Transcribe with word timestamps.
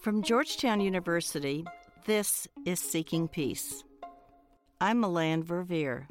From 0.00 0.22
Georgetown 0.22 0.80
University, 0.80 1.62
this 2.06 2.48
is 2.64 2.80
Seeking 2.80 3.28
Peace. 3.28 3.84
I'm 4.80 5.02
Melanne 5.02 5.44
Verveer. 5.44 6.06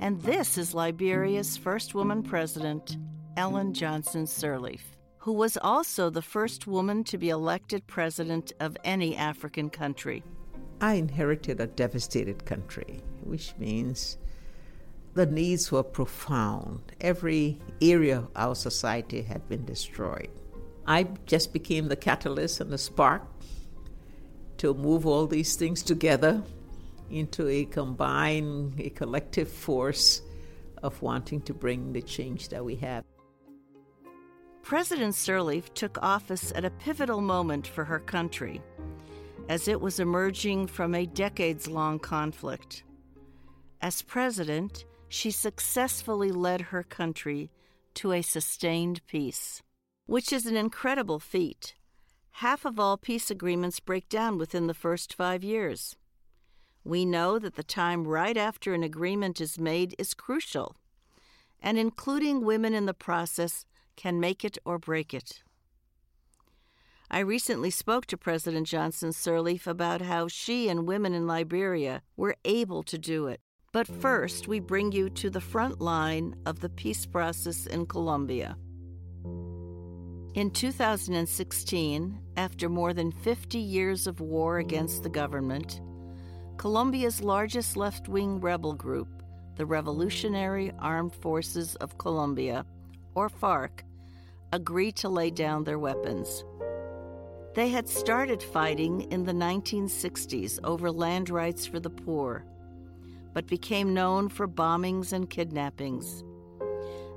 And 0.00 0.22
this 0.22 0.56
is 0.56 0.72
Liberia's 0.72 1.58
first 1.58 1.94
woman 1.94 2.22
president, 2.22 2.96
Ellen 3.36 3.74
Johnson 3.74 4.24
Sirleaf, 4.24 4.80
who 5.18 5.34
was 5.34 5.58
also 5.58 6.08
the 6.08 6.22
first 6.22 6.66
woman 6.66 7.04
to 7.04 7.18
be 7.18 7.28
elected 7.28 7.86
president 7.86 8.54
of 8.58 8.78
any 8.82 9.14
African 9.14 9.68
country. 9.68 10.22
I 10.80 10.94
inherited 10.94 11.60
a 11.60 11.66
devastated 11.66 12.46
country, 12.46 13.02
which 13.24 13.52
means 13.58 14.16
the 15.12 15.26
needs 15.26 15.70
were 15.70 15.82
profound. 15.82 16.80
Every 17.02 17.60
area 17.82 18.20
of 18.20 18.30
our 18.36 18.54
society 18.54 19.20
had 19.20 19.46
been 19.50 19.66
destroyed. 19.66 20.30
I 20.86 21.04
just 21.26 21.52
became 21.52 21.88
the 21.88 21.96
catalyst 21.96 22.60
and 22.60 22.70
the 22.70 22.78
spark 22.78 23.22
to 24.58 24.74
move 24.74 25.06
all 25.06 25.26
these 25.26 25.56
things 25.56 25.82
together 25.82 26.42
into 27.10 27.48
a 27.48 27.64
combined, 27.64 28.80
a 28.80 28.90
collective 28.90 29.50
force 29.50 30.22
of 30.82 31.00
wanting 31.02 31.40
to 31.42 31.54
bring 31.54 31.92
the 31.92 32.02
change 32.02 32.48
that 32.48 32.64
we 32.64 32.76
have. 32.76 33.04
President 34.62 35.14
Sirleaf 35.14 35.72
took 35.74 35.98
office 36.02 36.52
at 36.54 36.64
a 36.64 36.70
pivotal 36.70 37.20
moment 37.20 37.66
for 37.66 37.84
her 37.84 37.98
country 37.98 38.62
as 39.48 39.68
it 39.68 39.80
was 39.80 39.98
emerging 39.98 40.66
from 40.68 40.94
a 40.94 41.06
decades 41.06 41.68
long 41.68 41.98
conflict. 41.98 42.84
As 43.80 44.02
president, 44.02 44.84
she 45.08 45.30
successfully 45.30 46.30
led 46.30 46.60
her 46.60 46.84
country 46.84 47.50
to 47.94 48.12
a 48.12 48.22
sustained 48.22 49.04
peace, 49.06 49.62
which 50.06 50.32
is 50.32 50.46
an 50.46 50.56
incredible 50.56 51.18
feat. 51.18 51.74
Half 52.36 52.64
of 52.64 52.80
all 52.80 52.96
peace 52.96 53.30
agreements 53.30 53.80
break 53.80 54.08
down 54.08 54.38
within 54.38 54.66
the 54.66 54.74
first 54.74 55.14
five 55.14 55.44
years. 55.44 55.96
We 56.84 57.04
know 57.04 57.38
that 57.38 57.54
the 57.54 57.62
time 57.62 58.08
right 58.08 58.36
after 58.36 58.74
an 58.74 58.82
agreement 58.82 59.40
is 59.40 59.58
made 59.58 59.94
is 59.98 60.14
crucial, 60.14 60.76
and 61.60 61.78
including 61.78 62.44
women 62.44 62.74
in 62.74 62.86
the 62.86 62.94
process 62.94 63.64
can 63.96 64.18
make 64.18 64.44
it 64.44 64.58
or 64.64 64.78
break 64.78 65.14
it. 65.14 65.42
I 67.10 67.18
recently 67.18 67.70
spoke 67.70 68.06
to 68.06 68.16
President 68.16 68.66
Johnson 68.66 69.10
Sirleaf 69.10 69.66
about 69.66 70.00
how 70.00 70.28
she 70.28 70.70
and 70.70 70.88
women 70.88 71.12
in 71.12 71.26
Liberia 71.26 72.00
were 72.16 72.36
able 72.44 72.82
to 72.84 72.96
do 72.96 73.26
it. 73.26 73.38
But 73.70 73.86
first, 73.86 74.48
we 74.48 74.60
bring 74.60 74.92
you 74.92 75.10
to 75.10 75.30
the 75.30 75.40
front 75.40 75.80
line 75.80 76.34
of 76.46 76.60
the 76.60 76.70
peace 76.70 77.04
process 77.04 77.66
in 77.66 77.86
Colombia. 77.86 78.56
In 80.34 80.50
2016, 80.50 82.18
after 82.36 82.68
more 82.68 82.94
than 82.94 83.12
50 83.12 83.58
years 83.58 84.06
of 84.06 84.20
war 84.20 84.58
against 84.58 85.02
the 85.02 85.10
government, 85.10 85.80
Colombia's 86.56 87.20
largest 87.20 87.76
left 87.76 88.08
wing 88.08 88.40
rebel 88.40 88.72
group, 88.72 89.08
the 89.56 89.66
Revolutionary 89.66 90.72
Armed 90.78 91.14
Forces 91.14 91.76
of 91.76 91.98
Colombia, 91.98 92.64
or 93.14 93.28
FARC, 93.28 93.84
agreed 94.52 94.96
to 94.96 95.08
lay 95.08 95.30
down 95.30 95.64
their 95.64 95.78
weapons. 95.78 96.44
They 97.54 97.68
had 97.68 97.88
started 97.88 98.42
fighting 98.42 99.02
in 99.12 99.24
the 99.24 99.32
1960s 99.32 100.58
over 100.64 100.90
land 100.90 101.28
rights 101.28 101.66
for 101.66 101.78
the 101.78 101.90
poor 101.90 102.46
but 103.34 103.46
became 103.46 103.94
known 103.94 104.28
for 104.28 104.46
bombings 104.46 105.12
and 105.12 105.28
kidnappings. 105.28 106.22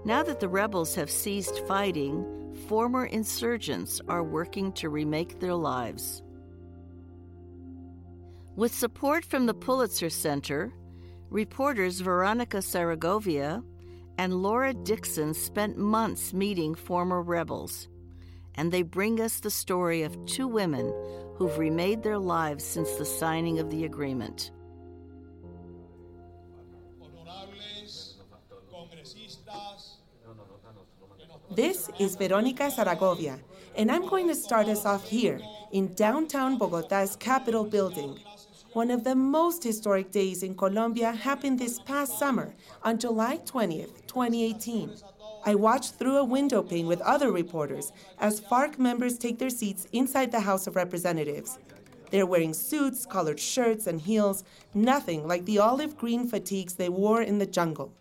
Now 0.05 0.23
that 0.23 0.39
the 0.39 0.47
rebels 0.47 0.95
have 0.95 1.09
ceased 1.09 1.66
fighting, 1.67 2.25
former 2.56 3.06
insurgents 3.06 4.02
are 4.08 4.23
working 4.23 4.72
to 4.73 4.89
remake 4.89 5.39
their 5.39 5.56
lives. 5.56 6.22
With 8.56 8.73
support 8.73 9.25
from 9.25 9.45
the 9.45 9.53
Pulitzer 9.53 10.10
Center, 10.10 10.73
reporters 11.30 11.99
Veronica 11.99 12.58
Zaragovia 12.58 13.64
and 14.17 14.42
Laura 14.42 14.73
Dixon 14.73 15.33
spent 15.33 15.77
months 15.77 16.33
meeting 16.33 16.73
former 16.73 17.21
rebels, 17.21 17.89
and 18.55 18.72
they 18.72 18.82
bring 18.82 19.20
us 19.20 19.42
the 19.42 19.52
story 19.52 20.04
of 20.04 20.26
two 20.26 20.48
women 20.48 20.93
who've 21.36 21.58
remade 21.58 22.02
their 22.02 22.17
lives 22.17 22.64
since 22.64 22.92
the 22.95 23.05
signing 23.05 23.60
of 23.60 23.70
the 23.70 23.83
agreement. 23.83 24.52
This 31.55 31.89
is 31.99 32.17
Veronica 32.17 32.70
Zaragovia, 32.70 33.39
and 33.77 33.89
I'm 33.89 34.10
going 34.10 34.27
to 34.27 34.36
start 34.36 34.67
us 34.67 34.86
off 34.86 35.08
here 35.08 35.39
in 35.71 35.93
downtown 35.93 36.60
Bogota's 36.60 37.16
Capitol 37.16 37.64
building. 37.64 38.20
One 38.73 38.92
of 38.92 39.05
the 39.05 39.16
most 39.16 39.64
historic 39.64 40.11
days 40.11 40.43
in 40.43 40.55
Colombia 40.55 41.14
happened 41.14 41.58
this 41.58 41.80
past 41.80 42.20
summer 42.20 42.54
on 42.83 42.99
July 42.99 43.38
20th, 43.45 44.05
2018. 44.05 44.95
I 45.45 45.55
watched 45.55 45.93
through 45.93 46.17
a 46.17 46.26
window 46.26 46.61
pane 46.61 46.88
with 46.88 46.99
other 46.99 47.32
reporters 47.32 47.93
as 48.20 48.42
FARC 48.42 48.77
members 48.77 49.17
take 49.17 49.39
their 49.39 49.49
seats 49.49 49.87
inside 49.93 50.33
the 50.33 50.42
House 50.42 50.67
of 50.67 50.76
Representatives. 50.76 51.58
They're 52.11 52.26
wearing 52.26 52.54
suits, 52.54 53.05
colored 53.05 53.39
shirts, 53.39 53.87
and 53.87 54.02
heels, 54.02 54.43
nothing 54.73 55.26
like 55.26 55.45
the 55.45 55.60
olive 55.60 55.95
green 55.95 56.27
fatigues 56.27 56.73
they 56.73 56.89
wore 56.89 57.22
in 57.22 57.37
the 57.37 57.45
jungle. 57.45 57.93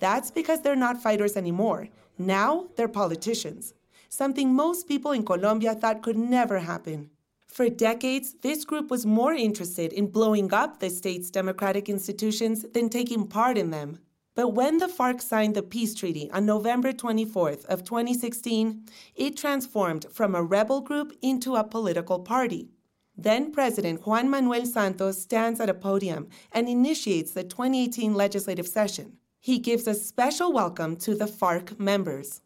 That's 0.00 0.32
because 0.32 0.60
they're 0.62 0.74
not 0.74 1.00
fighters 1.00 1.36
anymore. 1.36 1.88
Now 2.18 2.68
they're 2.76 2.88
politicians, 2.88 3.74
something 4.08 4.54
most 4.54 4.88
people 4.88 5.12
in 5.12 5.24
Colombia 5.24 5.74
thought 5.74 6.02
could 6.02 6.16
never 6.16 6.60
happen. 6.60 7.10
For 7.46 7.68
decades, 7.68 8.34
this 8.42 8.64
group 8.64 8.90
was 8.90 9.06
more 9.06 9.32
interested 9.32 9.92
in 9.92 10.08
blowing 10.08 10.52
up 10.52 10.80
the 10.80 10.90
state's 10.90 11.30
democratic 11.30 11.88
institutions 11.88 12.66
than 12.74 12.88
taking 12.88 13.26
part 13.26 13.56
in 13.56 13.70
them. 13.70 13.98
But 14.34 14.48
when 14.48 14.76
the 14.76 14.88
FARC 14.88 15.22
signed 15.22 15.54
the 15.54 15.62
peace 15.62 15.94
treaty 15.94 16.30
on 16.30 16.44
November 16.44 16.92
24th 16.92 17.64
of 17.66 17.84
2016, 17.84 18.84
it 19.14 19.36
transformed 19.36 20.04
from 20.12 20.34
a 20.34 20.42
rebel 20.42 20.82
group 20.82 21.16
into 21.22 21.56
a 21.56 21.64
political 21.64 22.18
party. 22.18 22.68
Then 23.16 23.50
President 23.50 24.06
Juan 24.06 24.28
Manuel 24.28 24.66
Santos 24.66 25.22
stands 25.22 25.58
at 25.58 25.70
a 25.70 25.74
podium 25.74 26.28
and 26.52 26.68
initiates 26.68 27.32
the 27.32 27.44
2018 27.44 28.12
legislative 28.12 28.68
session. 28.68 29.16
He 29.46 29.60
gives 29.60 29.86
a 29.86 29.94
special 29.94 30.52
welcome 30.52 30.96
to 30.96 31.14
the 31.14 31.26
FARC 31.26 31.78
members. 31.78 32.40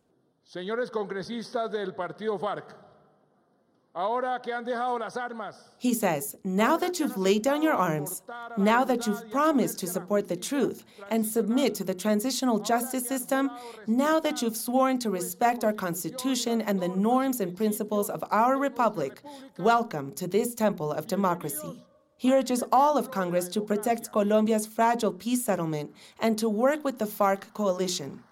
Señores 0.46 0.90
congresistas 0.90 1.72
del 1.72 1.92
Partido 1.92 2.38
FARC, 2.38 2.74
ahora 3.94 4.38
que 4.42 4.52
han 4.52 4.66
dejado 4.66 4.98
las 5.00 5.16
armas, 5.16 5.56
He 5.78 5.94
says, 5.94 6.36
now 6.44 6.76
that 6.76 7.00
you've 7.00 7.16
laid 7.16 7.42
down 7.42 7.62
your 7.62 7.72
arms, 7.72 8.20
now 8.58 8.84
that 8.84 9.06
you've 9.06 9.30
promised 9.30 9.78
to 9.78 9.86
support 9.86 10.28
the 10.28 10.36
truth 10.36 10.84
and 11.10 11.24
submit 11.24 11.74
to 11.76 11.84
the 11.84 11.94
transitional 11.94 12.58
justice 12.58 13.08
system, 13.08 13.50
now 13.86 14.20
that 14.20 14.42
you've 14.42 14.54
sworn 14.54 14.98
to 14.98 15.08
respect 15.08 15.64
our 15.64 15.72
Constitution 15.72 16.60
and 16.60 16.82
the 16.82 16.88
norms 16.88 17.40
and 17.40 17.56
principles 17.56 18.10
of 18.10 18.22
our 18.30 18.58
republic, 18.58 19.22
welcome 19.56 20.12
to 20.12 20.26
this 20.26 20.54
temple 20.54 20.92
of 20.92 21.06
democracy. 21.06 21.82
He 22.20 22.34
urges 22.34 22.62
all 22.70 22.98
of 22.98 23.10
Congress 23.10 23.48
to 23.48 23.62
protect 23.62 24.12
Colombia's 24.12 24.66
fragile 24.66 25.10
peace 25.10 25.42
settlement 25.42 25.94
and 26.18 26.36
to 26.36 26.50
work 26.50 26.84
with 26.84 26.98
the 26.98 27.06
FARC 27.06 27.54
coalition. 27.54 28.22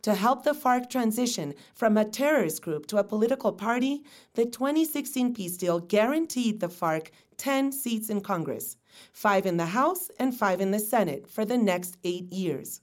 To 0.00 0.14
help 0.14 0.44
the 0.44 0.54
FARC 0.54 0.88
transition 0.88 1.52
from 1.74 1.98
a 1.98 2.06
terrorist 2.06 2.62
group 2.62 2.86
to 2.86 2.96
a 2.96 3.04
political 3.04 3.52
party, 3.52 4.02
the 4.32 4.46
2016 4.46 5.34
peace 5.34 5.58
deal 5.58 5.78
guaranteed 5.78 6.60
the 6.60 6.70
FARC 6.70 7.08
10 7.36 7.70
seats 7.70 8.08
in 8.08 8.22
Congress, 8.22 8.78
five 9.12 9.44
in 9.44 9.58
the 9.58 9.66
House 9.66 10.10
and 10.18 10.34
five 10.34 10.62
in 10.62 10.70
the 10.70 10.78
Senate 10.78 11.28
for 11.28 11.44
the 11.44 11.58
next 11.58 11.98
eight 12.02 12.32
years. 12.32 12.80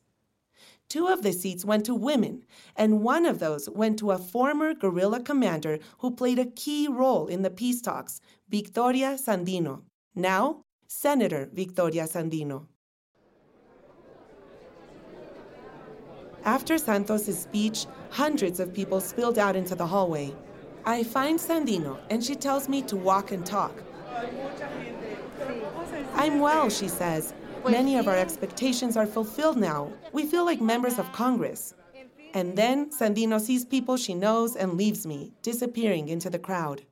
Two 0.92 1.08
of 1.08 1.22
the 1.22 1.32
seats 1.32 1.64
went 1.64 1.86
to 1.86 1.96
women, 1.96 2.44
and 2.76 3.02
one 3.02 3.26
of 3.26 3.40
those 3.40 3.70
went 3.70 3.98
to 4.00 4.12
a 4.12 4.18
former 4.18 4.74
guerrilla 4.74 5.22
commander 5.22 5.80
who 6.00 6.12
played 6.12 6.38
a 6.38 6.52
key 6.64 6.86
role 6.90 7.28
in 7.28 7.44
the 7.44 7.50
peace 7.50 7.82
talks, 7.82 8.20
Victoria 8.50 9.16
Sandino. 9.18 9.84
Now, 10.16 10.64
Senator 10.90 11.48
Victoria 11.54 12.08
Sandino. 12.08 12.66
After 16.44 16.78
Santos' 16.78 17.40
speech, 17.40 17.86
hundreds 18.10 18.60
of 18.60 18.74
people 18.74 19.00
spilled 19.00 19.40
out 19.40 19.56
into 19.56 19.76
the 19.76 19.88
hallway. 19.88 20.36
I 20.84 21.04
find 21.04 21.40
Sandino, 21.40 22.00
and 22.10 22.22
she 22.22 22.36
tells 22.36 22.68
me 22.68 22.82
to 22.82 22.98
walk 22.98 23.32
and 23.32 23.46
talk. 23.46 23.82
I'm 26.16 26.42
well, 26.42 26.70
she 26.70 26.90
says. 26.90 27.34
Many 27.70 27.98
of 27.98 28.08
our 28.08 28.18
expectations 28.18 28.98
are 28.98 29.06
fulfilled 29.06 29.58
now. 29.58 29.92
We 30.12 30.26
feel 30.26 30.46
like 30.46 30.62
members 30.62 30.98
of 30.98 31.12
Congress. 31.12 31.74
And 32.34 32.56
then 32.56 32.90
Sandino 32.90 33.40
sees 33.40 33.66
people 33.66 33.98
she 33.98 34.14
knows 34.14 34.56
and 34.56 34.74
leaves 34.74 35.06
me, 35.06 35.34
disappearing 35.42 36.08
into 36.08 36.30
the 36.30 36.40
crowd. 36.40 36.84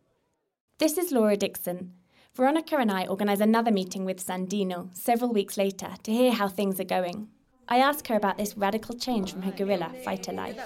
This 0.77 0.97
is 0.97 1.11
Laura 1.11 1.37
Dixon. 1.37 1.93
Veronica 2.33 2.77
and 2.77 2.91
I 2.91 3.07
organise 3.07 3.39
another 3.39 3.71
meeting 3.71 4.05
with 4.05 4.25
Sandino 4.25 4.95
several 4.95 5.33
weeks 5.33 5.57
later 5.57 5.89
to 6.03 6.11
hear 6.11 6.31
how 6.31 6.47
things 6.47 6.79
are 6.79 6.85
going. 6.85 7.29
I 7.67 7.77
ask 7.77 8.07
her 8.07 8.15
about 8.15 8.37
this 8.37 8.57
radical 8.57 8.95
change 8.95 9.31
from 9.31 9.43
her 9.43 9.51
guerrilla 9.51 9.93
fighter 10.03 10.33
life. 10.33 10.57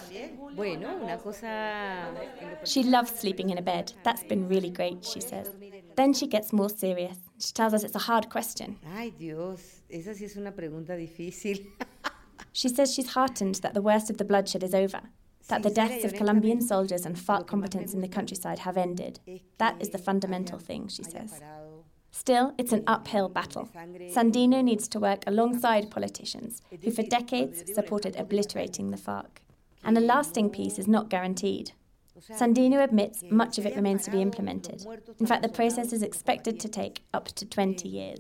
She 2.63 2.83
loves 2.83 3.11
sleeping 3.19 3.49
in 3.49 3.57
a 3.57 3.61
bed. 3.61 3.94
That's 4.03 4.23
been 4.23 4.47
really 4.47 4.69
great, 4.69 5.03
she 5.03 5.19
says. 5.19 5.49
Then 5.95 6.13
she 6.13 6.28
gets 6.28 6.51
more 6.51 6.69
serious. 6.69 7.18
She 7.40 7.54
tells 7.54 7.74
us 7.74 7.84
it's 7.84 7.95
a 7.95 8.00
hard 8.00 8.30
question. 8.30 8.78
Ay, 8.95 9.12
Dios, 9.18 9.81
esa 9.90 10.12
sí 10.12 10.25
es 10.25 10.36
una 10.38 10.51
pregunta 10.51 10.95
difícil. 10.95 11.66
She 12.51 12.69
says 12.69 12.94
she's 12.94 13.13
heartened 13.13 13.56
that 13.56 13.74
the 13.74 13.81
worst 13.81 14.10
of 14.10 14.18
the 14.18 14.25
bloodshed 14.25 14.63
is 14.63 14.75
over, 14.75 15.01
that 15.48 15.63
the 15.63 15.72
deaths 15.72 16.04
of 16.04 16.13
Colombian 16.13 16.62
soldiers 16.62 17.06
and 17.06 17.16
FARC 17.16 17.48
combatants 17.48 17.94
in 17.94 18.01
the 18.01 18.07
countryside 18.07 18.60
have 18.60 18.78
ended. 18.78 19.19
That 19.57 19.81
is 19.81 19.90
the 19.90 19.98
fundamental 19.98 20.60
thing, 20.60 20.88
she 20.88 21.04
says. 21.04 21.42
Still, 22.12 22.54
it's 22.60 22.72
an 22.72 22.84
uphill 22.86 23.28
battle. 23.28 23.69
Sandino 23.74 24.63
needs 24.63 24.88
to 24.90 25.00
work 25.00 25.24
alongside 25.25 25.90
politicians 25.90 26.62
who, 26.84 26.92
for 26.92 27.01
decades, 27.01 27.63
supported 27.74 28.16
obliterating 28.18 28.92
the 28.92 28.98
FARC. 28.98 29.42
And 29.84 29.98
a 29.98 30.01
lasting 30.01 30.51
peace 30.51 30.78
is 30.78 30.88
not 30.88 31.10
guaranteed. 31.10 31.72
Sandino 32.19 32.83
admits 32.83 33.24
much 33.30 33.57
of 33.57 33.65
it 33.65 33.75
remains 33.75 34.04
to 34.06 34.12
be 34.12 34.21
implemented. 34.21 34.86
In 35.19 35.25
fact, 35.25 35.42
the 35.42 35.50
process 35.50 35.92
is 35.92 36.04
expected 36.04 36.60
to 36.60 36.69
take 36.69 37.04
up 37.13 37.27
to 37.30 37.45
20 37.45 37.88
years. 37.88 38.19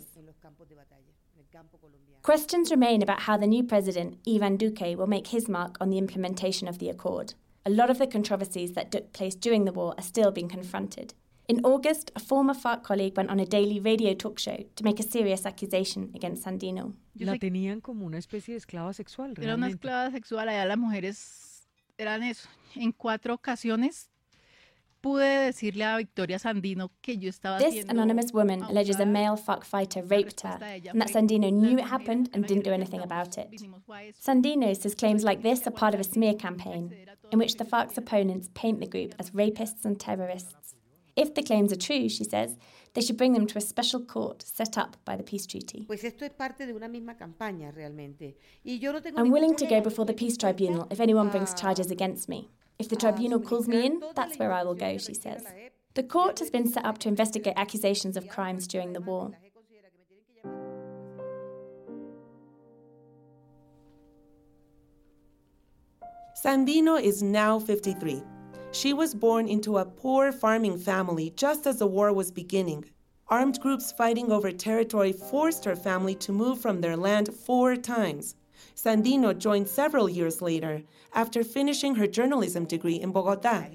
Questions 2.23 2.71
remain 2.71 3.01
about 3.01 3.21
how 3.21 3.37
the 3.37 3.47
new 3.47 3.63
president, 3.63 4.17
Ivan 4.27 4.57
Duque, 4.57 4.97
will 4.97 5.07
make 5.07 5.27
his 5.27 5.49
mark 5.49 5.77
on 5.81 5.89
the 5.89 5.97
implementation 5.97 6.67
of 6.67 6.79
the 6.79 6.89
accord. 6.89 7.33
A 7.65 7.69
lot 7.69 7.89
of 7.89 7.97
the 7.97 8.07
controversies 8.07 8.73
that 8.73 8.91
took 8.91 9.13
place 9.13 9.35
during 9.35 9.65
the 9.65 9.73
war 9.73 9.93
are 9.97 10.03
still 10.03 10.31
being 10.31 10.49
confronted. 10.49 11.13
In 11.49 11.59
August, 11.65 12.11
a 12.15 12.19
former 12.19 12.53
FARC 12.53 12.83
colleague 12.83 13.17
went 13.17 13.29
on 13.29 13.39
a 13.39 13.45
daily 13.45 13.79
radio 13.79 14.13
talk 14.13 14.39
show 14.39 14.63
to 14.75 14.83
make 14.85 14.99
a 14.99 15.03
serious 15.03 15.45
accusation 15.45 16.11
against 16.15 16.45
Sandino. 16.45 16.93
La 17.19 17.35
tenían 17.35 17.81
como 17.81 18.05
una 18.05 18.17
especie 18.17 18.53
de 18.53 18.59
esclava 18.59 18.93
sexual. 18.93 19.31
Era 19.31 19.55
una 19.55 19.67
realmente. 19.67 19.75
esclava 19.75 20.11
sexual, 20.11 20.47
allá 20.47 20.65
las 20.65 20.77
mujeres 20.77 21.52
eran 22.03 22.23
eso. 22.23 22.47
En 22.75 22.91
cuatro 22.91 23.33
ocasiones 23.33 24.09
pude 25.03 25.45
decirle 25.47 25.83
a 25.83 25.97
Victoria 25.97 26.39
Sandino 26.39 26.89
que 27.01 27.17
yo 27.17 27.29
estaba 27.29 27.59
This 27.59 27.85
anonymous 27.89 28.31
woman 28.33 28.63
alleges 28.63 28.99
a 29.01 29.05
male 29.05 29.35
FARC 29.35 29.65
fighter 29.65 30.01
raped 30.01 30.41
her, 30.41 30.57
and 30.61 31.01
that 31.01 31.09
Sandino 31.09 31.51
knew 31.51 31.77
it 31.77 31.85
happened 31.85 32.29
and 32.33 32.47
didn't 32.47 32.63
do 32.63 32.71
anything 32.71 33.01
about 33.01 33.37
it. 33.37 33.49
Sandino 34.25 34.73
says 34.75 34.95
claims 34.95 35.23
like 35.25 35.41
this 35.43 35.67
are 35.67 35.71
part 35.71 35.93
of 35.93 35.99
a 35.99 36.05
smear 36.05 36.33
campaign, 36.33 36.95
in 37.31 37.37
which 37.37 37.55
the 37.57 37.65
FARC's 37.65 37.97
opponents 37.97 38.49
paint 38.53 38.79
the 38.79 38.87
group 38.87 39.13
as 39.19 39.31
rapists 39.31 39.83
and 39.83 39.99
terrorists. 39.99 40.62
If 41.15 41.35
the 41.35 41.43
claims 41.43 41.71
are 41.71 41.77
true, 41.77 42.09
she 42.09 42.23
says, 42.23 42.57
they 42.93 43.01
should 43.01 43.17
bring 43.17 43.33
them 43.33 43.47
to 43.47 43.57
a 43.57 43.61
special 43.61 43.99
court 43.99 44.43
set 44.43 44.77
up 44.77 44.97
by 45.05 45.15
the 45.15 45.23
peace 45.23 45.45
treaty. 45.45 45.85
Pues 45.85 46.03
esto 46.03 46.25
es 46.25 46.31
parte 46.31 46.65
de 46.65 46.73
una 46.73 46.87
misma 46.87 47.15
campaña 47.15 47.71
realmente. 47.71 48.35
Y 48.63 48.79
yo 48.79 48.91
no 48.91 48.99
tengo 48.99 49.19
I'm 49.19 49.31
willing 49.31 49.55
to 49.55 49.65
go 49.65 49.81
before 49.81 50.05
the 50.05 50.13
peace 50.13 50.37
tribunal 50.37 50.87
if 50.91 50.99
anyone 50.99 51.29
brings 51.29 51.53
charges 51.53 51.91
against 51.91 52.29
me. 52.29 52.49
If 52.79 52.89
the 52.89 52.95
tribunal 52.95 53.39
calls 53.39 53.67
me 53.67 53.85
in, 53.85 54.01
that's 54.15 54.37
where 54.37 54.51
I 54.51 54.63
will 54.63 54.75
go, 54.75 54.97
she 54.97 55.13
says. 55.13 55.43
The 55.93 56.03
court 56.03 56.39
has 56.39 56.49
been 56.49 56.67
set 56.67 56.85
up 56.85 56.97
to 56.99 57.09
investigate 57.09 57.53
accusations 57.55 58.17
of 58.17 58.27
crimes 58.27 58.67
during 58.67 58.93
the 58.93 59.01
war. 59.01 59.31
Sandino 66.43 67.01
is 67.01 67.21
now 67.21 67.59
53. 67.59 68.21
She 68.73 68.91
was 68.91 69.13
born 69.13 69.47
into 69.47 69.77
a 69.77 69.85
poor 69.85 70.31
farming 70.31 70.79
family 70.79 71.31
just 71.35 71.67
as 71.67 71.77
the 71.77 71.85
war 71.85 72.11
was 72.11 72.31
beginning. 72.31 72.85
Armed 73.27 73.59
groups 73.61 73.91
fighting 73.91 74.31
over 74.31 74.51
territory 74.51 75.13
forced 75.13 75.63
her 75.65 75.75
family 75.75 76.15
to 76.15 76.31
move 76.31 76.59
from 76.59 76.81
their 76.81 76.97
land 76.97 77.31
four 77.31 77.75
times. 77.75 78.35
Sandino 78.75 79.37
joined 79.37 79.67
several 79.67 80.09
years 80.09 80.41
later 80.41 80.81
after 81.13 81.43
finishing 81.43 81.93
her 81.95 82.07
journalism 82.07 82.65
degree 82.65 82.99
in 82.99 83.11
Bogota. 83.11 83.67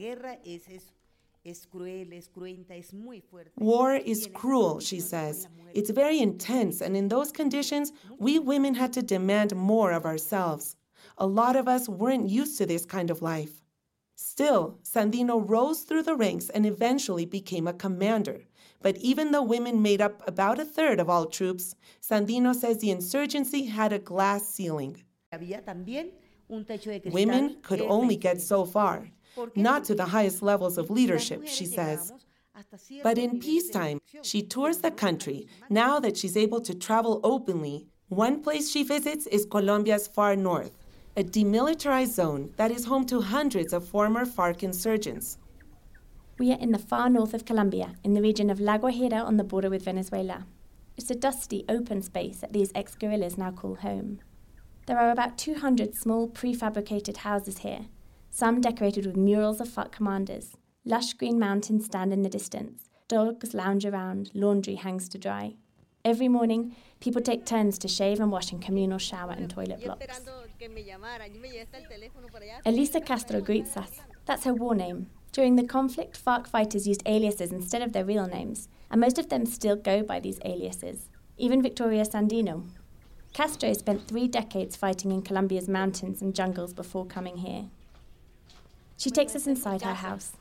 War 3.57 3.95
is 3.95 4.29
cruel, 4.35 4.81
she 4.81 4.99
says. 4.99 5.47
It's 5.75 5.91
very 5.91 6.19
intense, 6.19 6.81
and 6.81 6.97
in 6.97 7.07
those 7.07 7.31
conditions, 7.31 7.93
we 8.19 8.41
women 8.41 8.75
had 8.75 8.93
to 8.95 9.03
demand 9.03 9.55
more 9.55 9.93
of 9.93 10.05
ourselves. 10.05 10.75
A 11.19 11.27
lot 11.27 11.55
of 11.55 11.69
us 11.69 11.89
weren't 11.89 12.29
used 12.29 12.59
to 12.59 12.67
this 12.67 12.85
kind 12.85 13.11
of 13.11 13.23
life. 13.23 13.58
Still, 14.21 14.81
Sandino 14.83 15.49
rose 15.49 15.83
through 15.83 16.03
the 16.03 16.17
ranks 16.17 16.49
and 16.51 16.67
eventually 16.67 17.25
became 17.25 17.69
a 17.69 17.73
commander. 17.73 18.41
But 18.83 18.97
even 18.97 19.31
though 19.31 19.45
women 19.45 19.81
made 19.81 20.01
up 20.01 20.27
about 20.27 20.59
a 20.59 20.65
third 20.65 20.99
of 20.99 21.09
all 21.09 21.27
troops, 21.27 21.77
Sandino 22.03 22.53
says 22.53 22.79
the 22.79 22.91
insurgency 22.91 23.67
had 23.67 23.93
a 23.93 24.01
glass 24.01 24.49
ceiling. 24.49 25.05
Había 25.33 25.65
también 25.65 26.11
un 26.51 26.65
techo 26.65 26.91
de 26.91 26.99
cristal 26.99 27.13
Women 27.13 27.59
could 27.63 27.81
only 27.81 28.17
get 28.17 28.41
so 28.41 28.65
far, 28.65 29.09
not 29.55 29.85
to 29.85 29.95
the 29.95 30.07
highest 30.07 30.43
levels 30.43 30.79
of 30.79 30.91
leadership, 30.91 31.47
she 31.47 31.65
says. 31.65 32.11
llegamos 32.11 32.25
hasta 32.55 32.79
cierto 32.79 33.03
But 33.05 33.19
in 33.19 33.39
peacetime, 33.39 34.01
she 34.23 34.43
tours 34.43 34.79
the 34.79 34.91
country 34.91 35.47
now 35.71 36.01
that 36.01 36.17
she's 36.17 36.37
able 36.37 36.61
to 36.63 36.75
travel 36.75 37.21
openly. 37.23 37.87
One 38.09 38.43
place 38.43 38.71
she 38.71 38.83
visits 38.83 39.27
is 39.27 39.45
Colombia's 39.45 40.09
far 40.09 40.35
north, 40.35 40.73
a 41.19 41.25
demilitarized 41.25 42.13
zone 42.13 42.55
that 42.59 42.71
is 42.71 42.85
home 42.85 43.05
to 43.05 43.21
hundreds 43.21 43.73
of 43.73 43.85
former 43.85 44.25
FARC 44.25 44.63
insurgents. 44.63 45.37
We 46.39 46.53
are 46.53 46.59
in 46.61 46.71
the 46.71 46.79
far 46.79 47.11
north 47.11 47.35
of 47.35 47.45
Colombia, 47.45 47.97
in 48.05 48.15
the 48.15 48.23
region 48.23 48.51
of 48.51 48.61
La 48.61 48.79
Guajira 48.79 49.25
on 49.25 49.37
the 49.37 49.43
border 49.43 49.69
with 49.69 49.85
Venezuela. 49.85 50.47
It's 50.97 51.11
a 51.11 51.17
dusty, 51.17 51.65
open 51.69 52.03
space 52.03 52.37
that 52.37 52.53
these 52.53 52.71
ex 52.73 52.95
guerrillas 52.95 53.37
now 53.37 53.51
call 53.51 53.75
home. 53.75 54.21
There 54.87 54.97
are 54.97 55.11
about 55.11 55.37
200 55.37 55.97
small, 55.97 56.29
prefabricated 56.29 57.17
houses 57.17 57.59
here, 57.59 57.87
some 58.31 58.61
decorated 58.61 59.05
with 59.05 59.17
murals 59.17 59.61
of 59.61 59.69
FARC 59.69 59.91
commanders. 59.91 60.57
Lush 60.85 61.15
green 61.15 61.41
mountains 61.41 61.87
stand 61.87 62.13
in 62.13 62.23
the 62.23 62.29
distance. 62.29 62.91
Dogs 63.09 63.55
lounge 63.55 63.85
around, 63.85 64.31
laundry 64.35 64.77
hangs 64.77 65.09
to 65.09 65.19
dry. 65.19 65.57
Every 66.09 66.29
morning, 66.29 66.75
people 67.01 67.21
take 67.21 67.45
turns 67.45 67.79
to 67.81 67.87
shave 67.87 68.19
and 68.19 68.33
wash 68.33 68.51
in 68.51 68.61
communal 68.61 68.97
shower 68.97 69.33
and 69.33 69.51
toilet 69.51 69.85
blocks. 69.85 70.23
Elisa 72.65 73.01
Castro 73.03 73.43
greets 73.43 73.77
us. 73.77 74.01
That's 74.25 74.45
her 74.45 74.55
war 74.55 74.75
name. 74.75 75.11
During 75.33 75.57
the 75.57 75.65
conflict, 75.65 76.17
FARC 76.17 76.47
fighters 76.47 76.89
used 76.89 77.03
aliases 77.05 77.53
instead 77.53 77.83
of 77.83 77.93
their 77.93 78.07
real 78.07 78.27
names, 78.27 78.71
and 78.91 79.03
most 79.03 79.19
of 79.19 79.29
them 79.29 79.45
still 79.45 79.77
go 79.77 80.03
by 80.03 80.19
these 80.19 80.41
aliases. 80.47 81.11
Even 81.37 81.63
Victoria 81.63 82.07
Sandino. 82.07 82.67
Castro 83.35 83.75
spent 83.75 84.09
three 84.09 84.29
decades 84.29 84.77
fighting 84.77 85.13
in 85.13 85.21
Colombia's 85.21 85.69
mountains 85.69 86.23
and 86.23 86.35
jungles 86.35 86.73
before 86.73 87.05
coming 87.05 87.37
here. 87.37 87.67
She 88.97 89.11
takes 89.11 89.37
us 89.37 89.47
inside 89.47 89.83
her 89.83 89.93
house. 89.93 90.33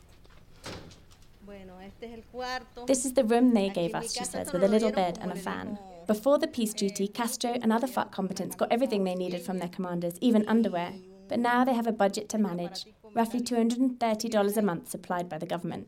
This 2.87 3.05
is 3.05 3.13
the 3.13 3.23
room 3.23 3.53
they 3.53 3.69
gave 3.69 3.95
us, 3.95 4.13
she 4.13 4.23
says, 4.23 4.51
with 4.51 4.63
a 4.63 4.67
little 4.67 4.91
bed 4.91 5.19
and 5.21 5.31
a 5.31 5.35
fan. 5.35 5.77
Before 6.07 6.37
the 6.37 6.47
peace 6.47 6.73
treaty, 6.73 7.07
Castro 7.07 7.57
and 7.61 7.73
other 7.73 7.87
FARC 7.87 8.11
combatants 8.11 8.55
got 8.55 8.71
everything 8.71 9.03
they 9.03 9.15
needed 9.15 9.41
from 9.41 9.59
their 9.59 9.67
commanders, 9.69 10.17
even 10.21 10.47
underwear. 10.47 10.93
But 11.27 11.39
now 11.39 11.65
they 11.65 11.73
have 11.73 11.87
a 11.87 11.91
budget 11.91 12.29
to 12.29 12.37
manage, 12.37 12.85
roughly 13.13 13.41
$230 13.41 14.57
a 14.57 14.61
month 14.61 14.89
supplied 14.89 15.27
by 15.27 15.37
the 15.37 15.45
government. 15.45 15.87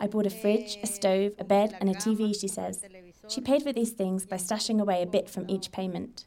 I 0.00 0.06
bought 0.06 0.26
a 0.26 0.30
fridge, 0.30 0.78
a 0.82 0.86
stove, 0.86 1.34
a 1.38 1.44
bed, 1.44 1.76
and 1.80 1.88
a 1.88 1.94
TV, 1.94 2.38
she 2.38 2.48
says. 2.48 2.84
She 3.28 3.40
paid 3.40 3.62
for 3.62 3.72
these 3.72 3.92
things 3.92 4.26
by 4.26 4.36
stashing 4.36 4.80
away 4.80 5.02
a 5.02 5.06
bit 5.06 5.28
from 5.28 5.48
each 5.48 5.70
payment. 5.72 6.26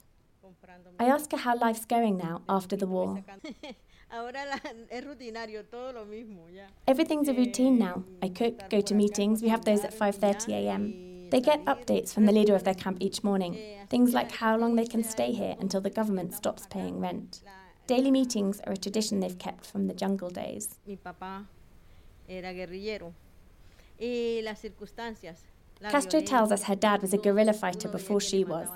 I 1.00 1.06
ask 1.06 1.32
her 1.32 1.38
how 1.38 1.58
life's 1.58 1.86
going 1.86 2.18
now 2.18 2.44
after 2.48 2.76
the 2.76 2.88
war. 2.88 3.24
Everything's 6.88 7.28
a 7.30 7.34
routine 7.34 7.80
now. 7.80 8.04
I 8.22 8.30
cook, 8.30 8.70
go 8.70 8.82
to 8.82 8.94
meetings. 8.94 9.42
We 9.42 9.50
have 9.50 9.64
those 9.64 9.84
at 9.86 9.94
5:30 9.94 10.50
a.m. 10.50 11.30
They 11.30 11.40
get 11.40 11.64
updates 11.64 12.14
from 12.14 12.26
the 12.26 12.34
leader 12.34 12.56
of 12.56 12.66
their 12.66 12.74
camp 12.74 12.98
each 13.00 13.24
morning. 13.24 13.58
Things 13.90 14.14
like 14.14 14.32
how 14.34 14.58
long 14.58 14.76
they 14.76 14.86
can 14.86 15.04
stay 15.04 15.32
here 15.32 15.56
until 15.60 15.80
the 15.80 15.90
government 15.90 16.34
stops 16.34 16.68
paying 16.68 17.00
rent. 17.00 17.42
Daily 17.88 18.12
meetings 18.12 18.60
are 18.66 18.74
a 18.74 18.78
tradition 18.78 19.22
they've 19.22 19.40
kept 19.40 19.66
from 19.66 19.88
the 19.88 19.94
jungle 19.94 20.30
days. 20.30 20.78
Mi 20.86 20.98
papá 20.98 21.48
era 22.28 22.54
guerrillero. 22.54 23.14
Y 24.00 24.42
las 24.44 24.60
circunstancias. 24.60 25.46
la 25.82 25.90
Castro 25.90 26.22
tells 26.22 26.52
us 26.52 26.64
her 26.64 26.76
dad 26.76 27.02
was 27.02 27.14
a 27.14 27.18
guerrilla 27.18 27.54
fighter 27.54 27.88
before 27.88 28.20
she 28.20 28.44
was. 28.44 28.68